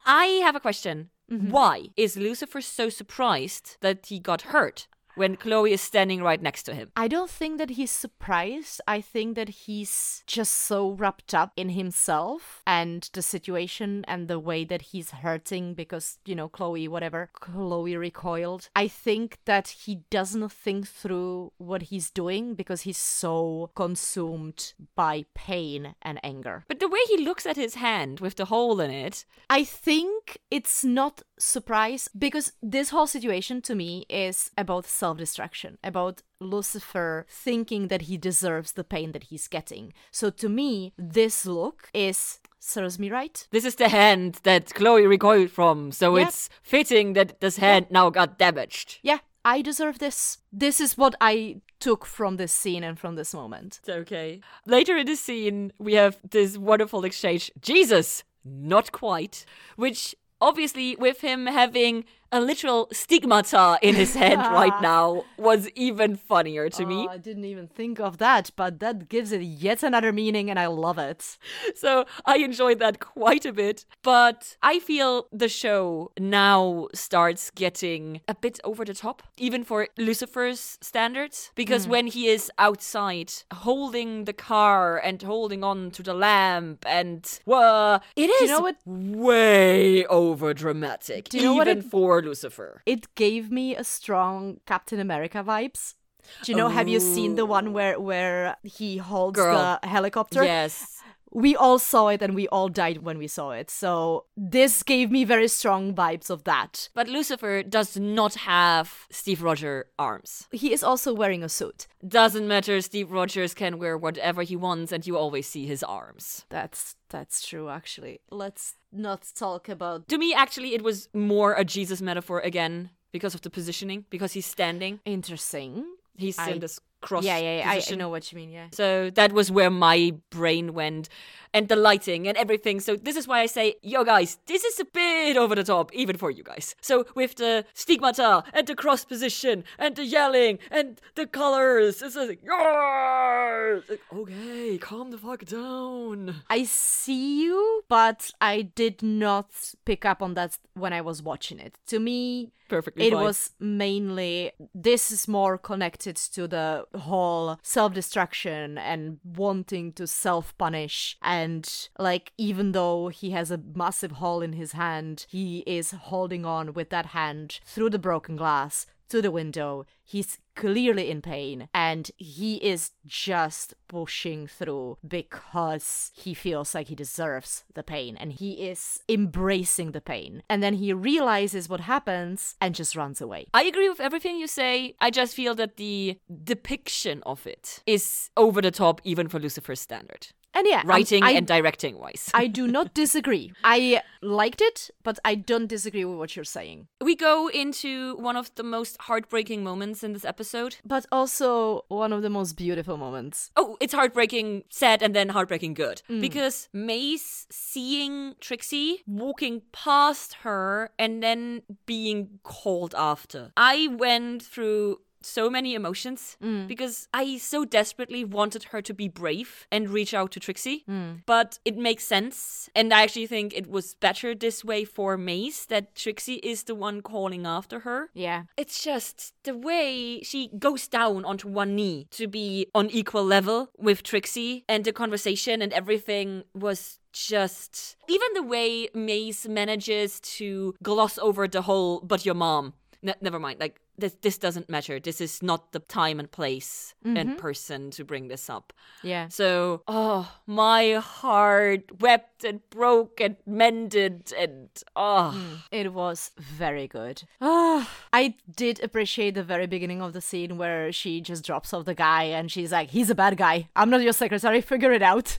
[0.04, 1.10] I have a question.
[1.28, 4.86] Why is Lucifer so surprised that he got hurt
[5.16, 6.90] when Chloe is standing right next to him?
[6.96, 8.80] I don't think that he's surprised.
[8.86, 14.38] I think that he's just so wrapped up in himself and the situation and the
[14.38, 18.68] way that he's hurting because, you know, Chloe, whatever, Chloe recoiled.
[18.76, 25.24] I think that he doesn't think through what he's doing because he's so consumed by
[25.34, 26.64] pain and anger.
[26.68, 30.38] But the way he looks at his hand with the hole in it, I think
[30.50, 37.82] it's not surprise because this whole situation to me is about self-destruction, about Lucifer thinking
[37.88, 39.92] that he deserves the pain that he's getting.
[40.10, 43.36] So to me, this look is serves me right.
[43.56, 46.28] this is the hand that Chloe recoiled from, so Yep.
[46.28, 48.88] it's fitting that this hand now got damaged.
[49.10, 50.38] Yeah, I deserve this.
[50.64, 53.70] This is what I took from this scene and from this moment.
[53.88, 54.40] Okay.
[54.76, 57.52] Later in the scene, we have this wonderful exchange.
[57.70, 59.44] Jesus, not quite.
[59.76, 60.00] Which
[60.40, 66.68] obviously, with him having a literal stigmata in his head right now, was even funnier
[66.70, 67.06] to me.
[67.08, 70.58] Oh, I didn't even think of that, but that gives it yet another meaning and
[70.58, 71.38] I love it.
[71.74, 73.84] So I enjoyed that quite a bit.
[74.02, 79.88] But I feel the show now starts getting a bit over the top, even for
[79.98, 81.50] Lucifer's standards.
[81.54, 81.90] Because hmm.
[81.90, 87.98] when he is outside holding the car and holding on to the lamp and whoa,
[88.16, 91.28] it is you know what- way over dramatic.
[91.28, 92.82] Do you know what even it- for Lucifer.
[92.86, 95.94] it gave me a strong Captain America vibes.
[96.42, 96.68] Do you know?
[96.68, 99.78] Have you seen the one where where he holds Girl.
[99.80, 100.42] the helicopter?
[100.42, 101.00] Yes.
[101.36, 103.68] We all saw it and we all died when we saw it.
[103.70, 106.88] So this gave me very strong vibes of that.
[106.94, 110.48] But Lucifer does not have Steve Rogers arms.
[110.50, 111.88] He is also wearing a suit.
[112.08, 116.46] Doesn't matter, Steve Rogers can wear whatever he wants and you always see his arms.
[116.48, 118.20] That's that's true actually.
[118.30, 123.34] Let's not talk about To me, actually, it was more a Jesus metaphor again because
[123.34, 125.00] of the positioning, because he's standing.
[125.04, 125.84] interesting.
[126.16, 127.70] He's I- in this cross yeah, yeah, yeah.
[127.70, 128.68] I, I know what you mean, yeah.
[128.72, 131.08] So that was where my brain went
[131.54, 132.80] and the lighting and everything.
[132.80, 135.94] So this is why I say, yo guys, this is a bit over the top,
[135.94, 136.74] even for you guys.
[136.82, 142.16] So with the stigmata and the cross position and the yelling and the colors, it's
[142.16, 142.40] like!
[142.42, 146.42] It's like, okay, calm the fuck down.
[146.50, 149.50] I see you, but I did not
[149.84, 151.78] pick up on that when I was watching it.
[151.86, 153.22] To me, Perfectly it fine.
[153.22, 161.88] was mainly this is more connected to the whole self-destruction and wanting to self-punish and
[161.98, 166.72] like even though he has a massive hole in his hand he is holding on
[166.72, 169.86] with that hand through the broken glass to the window.
[170.04, 176.94] He's clearly in pain and he is just pushing through because he feels like he
[176.94, 180.42] deserves the pain and he is embracing the pain.
[180.48, 183.46] And then he realizes what happens and just runs away.
[183.52, 184.94] I agree with everything you say.
[185.00, 189.80] I just feel that the depiction of it is over the top, even for Lucifer's
[189.80, 192.30] standard, and yeah writing I, and directing wise.
[192.34, 196.88] I do not disagree i liked it but i don't disagree with what you're saying
[197.00, 200.76] we go into one of the most heartbreaking moments in this episode.
[200.84, 205.74] but also one of the most beautiful moments Oh, it's heartbreaking sad and then heartbreaking
[205.74, 206.02] good.
[206.10, 206.20] Mm.
[206.20, 213.52] Because Maze seeing Trixie walking past her and then being called after.
[213.56, 216.66] I went through so many emotions Mm.
[216.68, 220.84] because I so desperately wanted her to be brave and reach out to Trixie.
[220.88, 221.22] Mm.
[221.26, 222.70] But it makes sense.
[222.74, 226.74] And I actually think it was better this way for Maze that Trixie is the
[226.74, 228.10] one calling after her.
[228.14, 228.44] Yeah.
[228.56, 233.70] It's just the way she goes down onto one knee to be on equal level
[233.78, 240.74] with Trixie and the conversation and everything was just even the way Maze manages to
[240.82, 242.74] gloss over the whole but your mom.
[243.02, 243.58] Ne- never mind.
[243.60, 245.00] Like this this doesn't matter.
[245.00, 248.72] This is not the time and place and person to bring this up.
[249.02, 249.28] Yeah.
[249.28, 255.62] So, oh, my heart wept and broke and mended and oh.
[255.70, 257.22] It was very good.
[257.40, 261.84] Ah, I did appreciate the very beginning of the scene where she just drops off
[261.84, 263.68] the guy and she's like, he's a bad guy.
[263.76, 264.60] I'm not your secretary.
[264.60, 265.38] Figure it out.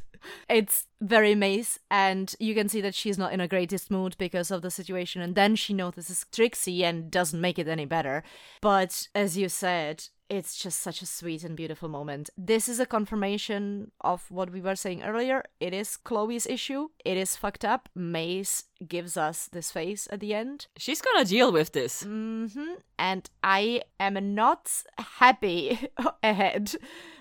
[0.50, 4.52] It's very Maze, and you can see that she's not in a greatest mood because
[4.52, 5.22] of the situation.
[5.22, 8.24] And then she notices Trixie and doesn't make it any better.
[8.62, 12.30] But as you said, it's just such a sweet and beautiful moment.
[12.38, 15.44] This is a confirmation of what we were saying earlier.
[15.60, 16.90] It is Chloe's issue.
[17.06, 17.88] It is fucked up.
[17.96, 20.68] Maze gives us this face at the end.
[20.78, 22.04] She's gonna deal with this.
[22.04, 22.46] hmm
[23.00, 24.72] And I am not
[25.20, 25.80] happy
[26.24, 26.74] ahead.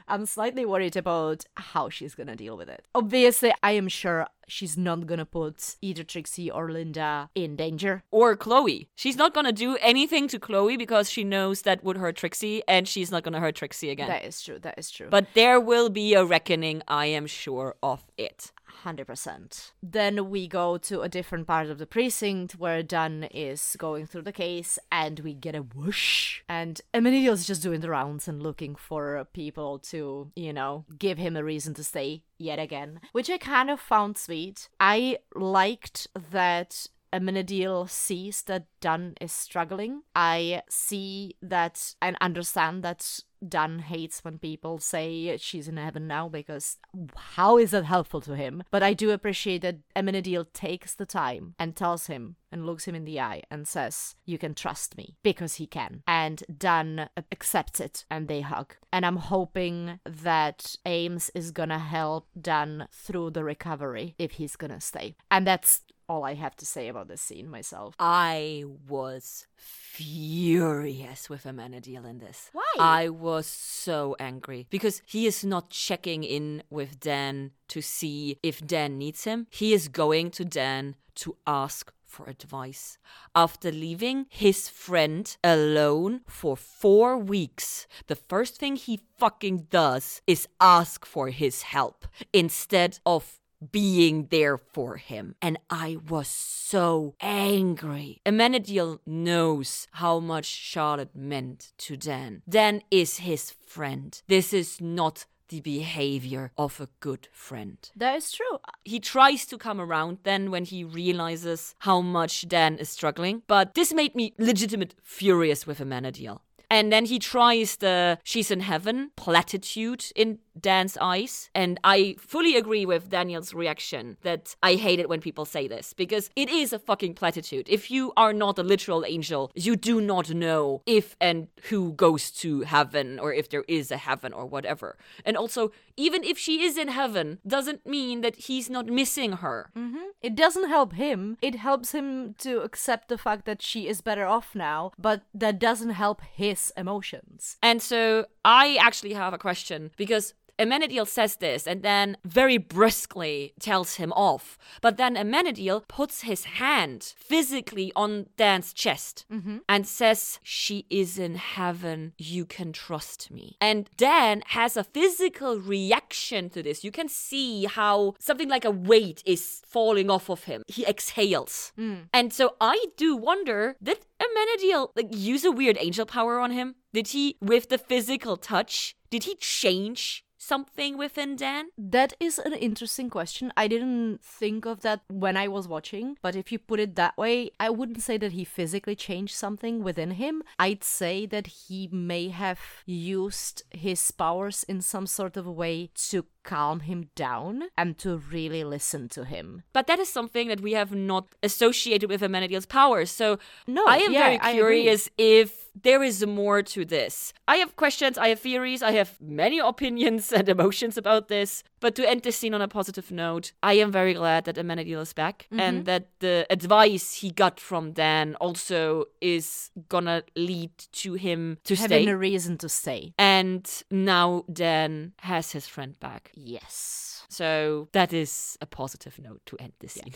[0.08, 2.86] I'm slightly worried about how she's gonna deal with it.
[2.94, 8.04] Obviously, I am sure she's not gonna put either Trixie or Linda in danger.
[8.12, 8.88] Or Chloe.
[8.94, 12.86] She's not gonna do anything to Chloe because she knows that would hurt Trixie, and
[12.86, 14.06] she's not gonna hurt Trixie again.
[14.08, 15.08] That is true, that is true.
[15.10, 18.52] But there will be a reckoning, I am sure of it.
[18.84, 19.72] 100%.
[19.82, 24.22] Then we go to a different part of the precinct where Dan is going through
[24.22, 26.42] the case and we get a whoosh.
[26.48, 31.36] And Amenadiel's just doing the rounds and looking for people to, you know, give him
[31.36, 34.68] a reason to stay yet again, which I kind of found sweet.
[34.78, 36.86] I liked that
[37.16, 40.02] Amenadiel sees that Dan is struggling.
[40.14, 46.28] I see that and understand that Dan hates when people say she's in heaven now
[46.28, 46.78] because
[47.16, 48.62] how is that helpful to him?
[48.70, 52.94] But I do appreciate that Amenadiel takes the time and tells him and looks him
[52.94, 56.02] in the eye and says, You can trust me because he can.
[56.06, 58.74] And Dan accepts it and they hug.
[58.92, 64.80] And I'm hoping that Ames is gonna help Dan through the recovery if he's gonna
[64.80, 65.14] stay.
[65.30, 67.94] And that's all I have to say about this scene myself.
[67.98, 72.50] I was furious with Amenadiel in this.
[72.52, 72.74] Why?
[72.78, 78.66] I was so angry because he is not checking in with Dan to see if
[78.66, 79.46] Dan needs him.
[79.50, 82.98] He is going to Dan to ask for advice.
[83.34, 90.48] After leaving his friend alone for four weeks, the first thing he fucking does is
[90.60, 93.40] ask for his help instead of
[93.72, 95.34] being there for him.
[95.40, 98.20] And I was so angry.
[98.26, 102.42] Amenadiel knows how much Charlotte meant to Dan.
[102.48, 104.20] Dan is his friend.
[104.28, 107.78] This is not the behavior of a good friend.
[107.96, 108.58] That is true.
[108.84, 113.74] He tries to come around then when he realizes how much Dan is struggling, but
[113.74, 116.40] this made me legitimate furious with Amenadiel.
[116.68, 121.50] And then he tries the she's in heaven platitude in Dan's eyes.
[121.54, 125.92] And I fully agree with Daniel's reaction that I hate it when people say this
[125.92, 127.66] because it is a fucking platitude.
[127.68, 132.30] If you are not a literal angel, you do not know if and who goes
[132.32, 134.96] to heaven or if there is a heaven or whatever.
[135.24, 139.70] And also, even if she is in heaven, doesn't mean that he's not missing her.
[139.76, 140.04] Mm-hmm.
[140.22, 141.38] It doesn't help him.
[141.40, 145.58] It helps him to accept the fact that she is better off now, but that
[145.58, 147.56] doesn't help his emotions.
[147.62, 153.52] And so I actually have a question because Amenadiel says this and then very brusquely
[153.60, 154.58] tells him off.
[154.80, 159.58] But then Amenadiel puts his hand physically on Dan's chest mm-hmm.
[159.68, 162.12] and says, She is in heaven.
[162.18, 163.56] You can trust me.
[163.60, 166.84] And Dan has a physical reaction to this.
[166.84, 170.62] You can see how something like a weight is falling off of him.
[170.68, 171.72] He exhales.
[171.78, 172.08] Mm.
[172.12, 176.76] And so I do wonder did Amenadiel like use a weird angel power on him?
[176.92, 181.66] Did he, with the physical touch, did he change something within Dan?
[181.76, 183.52] That is an interesting question.
[183.56, 187.16] I didn't think of that when I was watching, but if you put it that
[187.18, 190.42] way, I wouldn't say that he physically changed something within him.
[190.58, 196.26] I'd say that he may have used his powers in some sort of way to
[196.46, 199.62] calm him down and to really listen to him.
[199.72, 203.10] But that is something that we have not associated with Amenadiel's powers.
[203.10, 207.34] So No, I am yeah, very curious if there is more to this.
[207.46, 211.62] I have questions, I have theories, I have many opinions and emotions about this.
[211.80, 215.02] But to end this scene on a positive note, I am very glad that Amenadiel
[215.02, 215.84] is back and mm-hmm.
[215.84, 222.04] that the advice he got from Dan also is gonna lead to him to Having
[222.04, 222.10] stay.
[222.10, 223.12] a reason to stay.
[223.18, 226.30] and now Dan has his friend back.
[226.34, 227.24] Yes.
[227.28, 230.14] So that is a positive note to end this scene.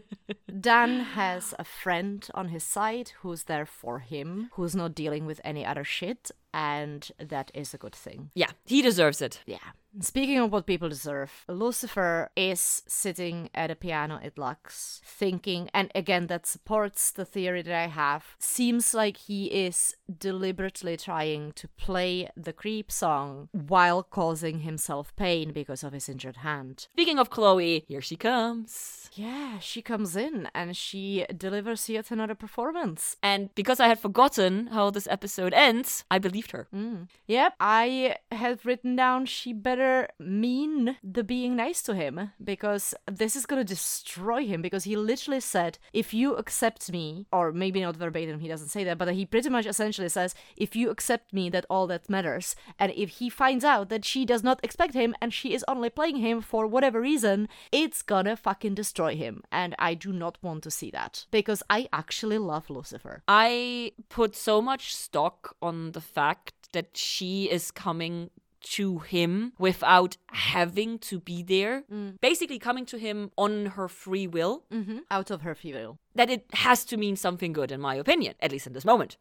[0.60, 5.40] Dan has a friend on his side who's there for him, who's not dealing with
[5.44, 8.30] any other shit, and that is a good thing.
[8.34, 9.40] yeah, he deserves it.
[9.46, 9.58] Yeah.
[10.00, 15.90] Speaking of what people deserve, Lucifer is sitting at a piano at Lux, thinking, and
[15.94, 18.36] again, that supports the theory that I have.
[18.38, 25.52] Seems like he is deliberately trying to play the creep song while causing himself pain
[25.52, 26.86] because of his injured hand.
[26.92, 29.08] Speaking of Chloe, here she comes.
[29.14, 33.16] Yeah, she comes in and she delivers yet another performance.
[33.22, 36.18] And because I had forgotten how this episode ends, I
[36.52, 36.76] believed her.
[36.76, 37.08] Mm.
[37.26, 43.36] Yep, I have written down she better mean the being nice to him because this
[43.36, 47.96] is gonna destroy him because he literally said, if you accept me, or maybe not
[47.96, 51.50] verbatim, he doesn't say that, but he pretty much essentially says, if you accept me,
[51.50, 52.56] that all that matters.
[52.78, 55.90] And if he finds out that she does not expect him and she is only
[55.90, 59.42] playing him for whatever reason, it's gonna fucking destroy him.
[59.50, 63.22] And I do not want to see that because I actually love Lucifer.
[63.28, 66.37] I put so much stock on the fact
[66.72, 71.84] that she is coming to him without having to be there.
[72.20, 74.64] Basically, coming to him on her free will.
[74.72, 74.98] Mm-hmm.
[75.10, 75.98] Out of her free will.
[76.14, 79.16] That it has to mean something good, in my opinion, at least in this moment.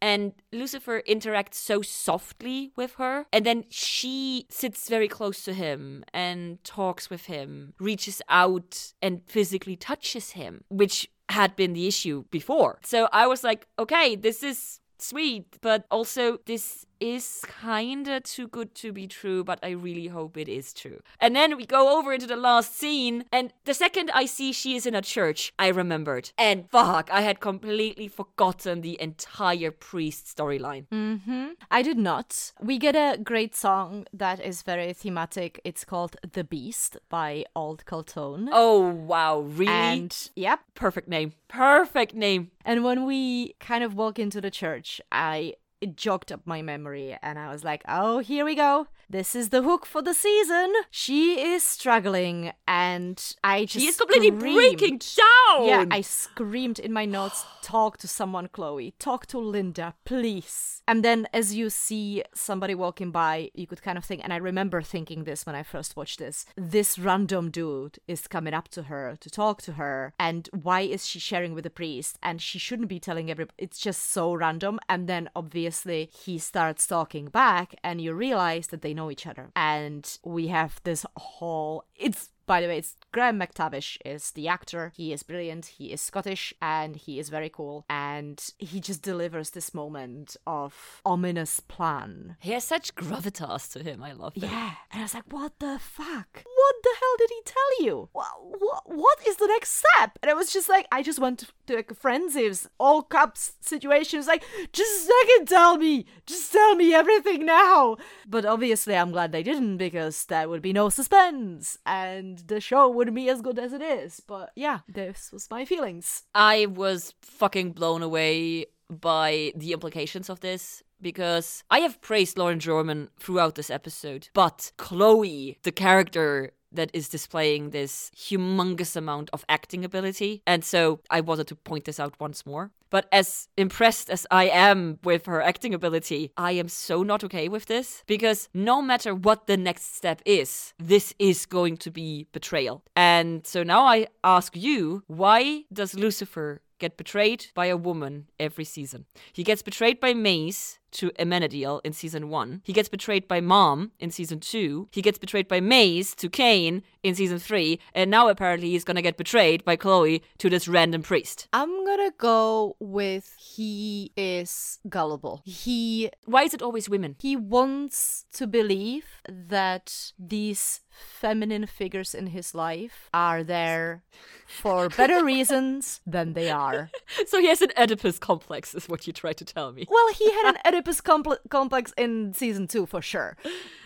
[0.00, 3.26] And Lucifer interacts so softly with her.
[3.32, 9.22] And then she sits very close to him and talks with him, reaches out and
[9.26, 12.78] physically touches him, which had been the issue before.
[12.84, 18.74] So I was like, okay, this is sweet, but also this is kinda too good
[18.76, 21.00] to be true, but I really hope it is true.
[21.20, 24.76] And then we go over into the last scene, and the second I see she
[24.76, 26.30] is in a church, I remembered.
[26.38, 30.86] And fuck, I had completely forgotten the entire priest storyline.
[30.88, 31.48] Mm-hmm.
[31.70, 32.52] I did not.
[32.60, 35.60] We get a great song that is very thematic.
[35.64, 38.48] It's called The Beast by Old Coltone.
[38.52, 39.72] Oh wow, really?
[39.72, 40.60] And yep.
[40.74, 41.32] Perfect name.
[41.48, 42.50] Perfect name.
[42.64, 45.54] And when we kind of walk into the church, I
[45.86, 48.88] it jogged up my memory and I was like, oh, here we go.
[49.08, 50.72] This is the hook for the season.
[50.90, 54.56] She is struggling and I just She is completely screamed.
[54.56, 55.66] breaking down.
[55.66, 58.94] Yeah, I screamed in my notes, talk to someone, Chloe.
[58.98, 60.82] Talk to Linda, please.
[60.88, 64.36] And then as you see somebody walking by, you could kind of think, and I
[64.36, 68.84] remember thinking this when I first watched this this random dude is coming up to
[68.84, 70.14] her to talk to her.
[70.18, 72.18] And why is she sharing with the priest?
[72.22, 73.54] And she shouldn't be telling everybody.
[73.58, 74.80] It's just so random.
[74.88, 79.50] And then obviously he starts talking back, and you realize that they know each other.
[79.54, 81.84] And we have this whole.
[81.94, 84.92] It's by the way, it's Graham McTavish is the actor.
[84.96, 85.66] He is brilliant.
[85.66, 87.84] He is Scottish and he is very cool.
[87.90, 92.36] And he just delivers this moment of ominous plan.
[92.40, 94.02] He has such gravitas to him.
[94.02, 94.44] I love it.
[94.44, 94.74] Yeah.
[94.92, 96.44] And I was like, what the fuck?
[96.44, 98.08] What the hell did he tell you?
[98.12, 98.28] What,
[98.58, 100.18] what, what is the next step?
[100.22, 104.26] And it was just like, I just went to like a frenzies, all cups situations.
[104.26, 106.06] Like, just fucking tell me.
[106.26, 107.96] Just tell me everything now.
[108.26, 112.88] But obviously, I'm glad they didn't because there would be no suspense and the show
[112.88, 114.20] wouldn't be as good as it is.
[114.20, 116.24] But yeah, this was my feelings.
[116.34, 122.60] I was fucking blown away by the implications of this because I have praised Lauren
[122.60, 129.44] German throughout this episode, but Chloe, the character that is displaying this humongous amount of
[129.48, 132.70] acting ability, and so I wanted to point this out once more.
[132.90, 137.48] But as impressed as I am with her acting ability, I am so not okay
[137.48, 142.28] with this because no matter what the next step is, this is going to be
[142.32, 142.84] betrayal.
[142.94, 148.64] And so now I ask you, why does Lucifer get betrayed by a woman every
[148.64, 149.06] season.
[149.32, 152.60] He gets betrayed by Maze to Amenadiel in season one.
[152.64, 154.88] He gets betrayed by Mom in season two.
[154.92, 157.78] He gets betrayed by Maze to Cain in season three.
[157.94, 161.48] And now apparently he's gonna get betrayed by Chloe to this random priest.
[161.52, 165.42] I'm gonna go with he is gullible.
[165.44, 167.16] He Why is it always women?
[167.20, 174.02] he wants to believe that these feminine figures in his life are there
[174.46, 176.90] for better reasons than they are.
[177.26, 179.86] So he has an Oedipus complex, is what you try to tell me.
[179.88, 183.36] Well, he had an Oedipus compl- complex in season two for sure,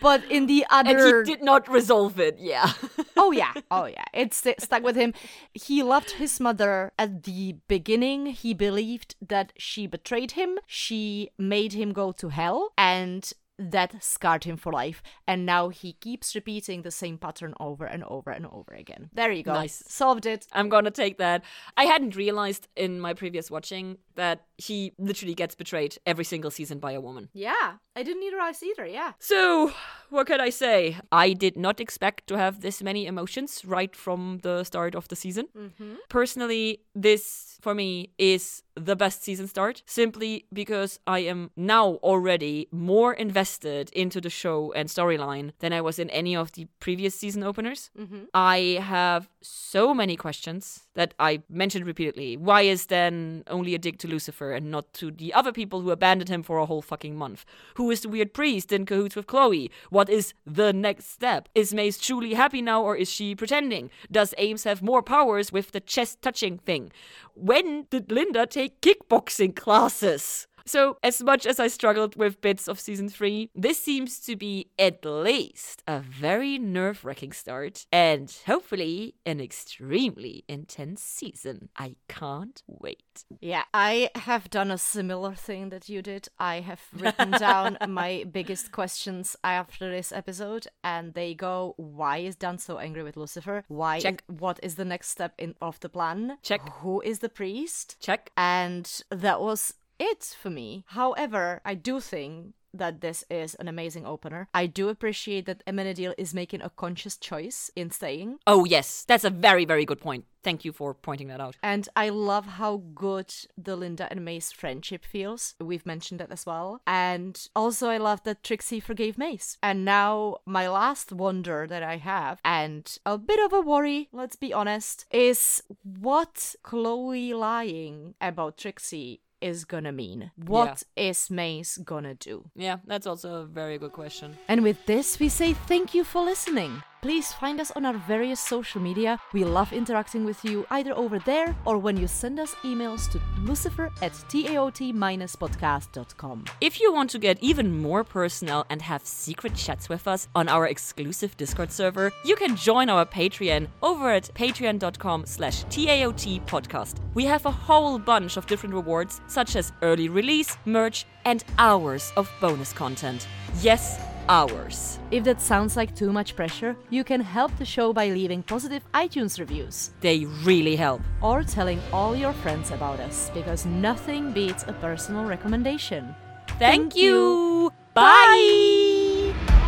[0.01, 2.73] but in the And other, he did not resolve it, yeah.
[3.17, 5.13] oh yeah, oh yeah, it st- stuck with him.
[5.53, 8.27] He loved his mother at the beginning.
[8.27, 10.59] He believed that she betrayed him.
[10.67, 13.31] She made him go to hell, and
[13.69, 15.03] that scarred him for life.
[15.27, 19.09] And now he keeps repeating the same pattern over and over and over again.
[19.13, 19.53] There you go.
[19.53, 19.83] Nice.
[19.87, 20.47] Solved it.
[20.53, 21.43] I'm gonna take that.
[21.77, 26.79] I hadn't realized in my previous watching that he literally gets betrayed every single season
[26.79, 27.29] by a woman.
[27.33, 28.85] Yeah, I didn't need rice either.
[28.85, 29.13] Yeah.
[29.19, 29.73] So,
[30.09, 30.97] what can I say?
[31.11, 35.15] I did not expect to have this many emotions right from the start of the
[35.15, 35.47] season.
[35.57, 35.95] Mm-hmm.
[36.09, 42.67] Personally, this for me is the best season start simply because I am now already
[42.71, 47.15] more invested into the show and storyline than I was in any of the previous
[47.15, 47.89] season openers.
[47.99, 48.23] Mm-hmm.
[48.33, 52.37] I have so many questions that I mentioned repeatedly.
[52.37, 55.91] Why is Dan only a dick to Lucifer and not to the other people who
[55.91, 57.45] abandoned him for a whole fucking month?
[57.81, 59.71] Who is the weird priest in cahoots with Chloe?
[59.89, 61.49] What is the next step?
[61.55, 63.89] Is Maze truly happy now or is she pretending?
[64.11, 66.91] Does Ames have more powers with the chest touching thing?
[67.33, 70.45] When did Linda take kickboxing classes?
[70.71, 74.69] So, as much as I struggled with bits of season 3, this seems to be
[74.79, 81.67] at least a very nerve wracking start and hopefully an extremely intense season.
[81.75, 83.25] I can't wait.
[83.41, 86.29] Yeah, I have done a similar thing that you did.
[86.39, 92.37] I have written down my biggest questions after this episode, and they go: Why is
[92.37, 93.65] Dan so angry with Lucifer?
[93.67, 93.99] Why?
[93.99, 94.23] Check.
[94.27, 96.37] What is the next step in of the plan?
[96.43, 96.61] Check.
[96.75, 97.97] Who is the priest?
[97.99, 98.31] Check.
[98.37, 100.83] And that was it for me.
[100.87, 104.47] However, I do think that this is an amazing opener.
[104.53, 108.39] I do appreciate that Amenadiel is making a conscious choice in staying.
[108.47, 110.25] Oh, yes, that's a very, very good point.
[110.43, 111.57] Thank you for pointing that out.
[111.61, 115.55] And I love how good the Linda and Maze friendship feels.
[115.59, 116.81] We've mentioned that as well.
[116.87, 119.57] And also, I love that Trixie forgave Maze.
[119.61, 124.35] And now, my last wonder that I have, and a bit of a worry, let's
[124.35, 130.31] be honest, is what Chloe lying about Trixie is gonna mean.
[130.35, 132.45] What is Maze gonna do?
[132.55, 134.37] Yeah, that's also a very good question.
[134.47, 136.83] And with this, we say thank you for listening.
[137.01, 139.19] Please find us on our various social media.
[139.33, 143.19] We love interacting with you either over there or when you send us emails to
[143.39, 146.45] lucifer at taot-podcast.com.
[146.61, 150.47] If you want to get even more personal and have secret chats with us on
[150.47, 156.97] our exclusive Discord server, you can join our Patreon over at patreon.com slash TAOT podcast.
[157.15, 162.13] We have a whole bunch of different rewards, such as early release, merch, and hours
[162.15, 163.27] of bonus content.
[163.59, 163.99] Yes,
[164.31, 164.97] hours.
[165.11, 168.83] If that sounds like too much pressure, you can help the show by leaving positive
[168.93, 171.01] iTunes reviews They really help.
[171.21, 176.15] or telling all your friends about us because nothing beats a personal recommendation.
[176.59, 177.71] Thank, you.
[177.93, 179.60] Bye.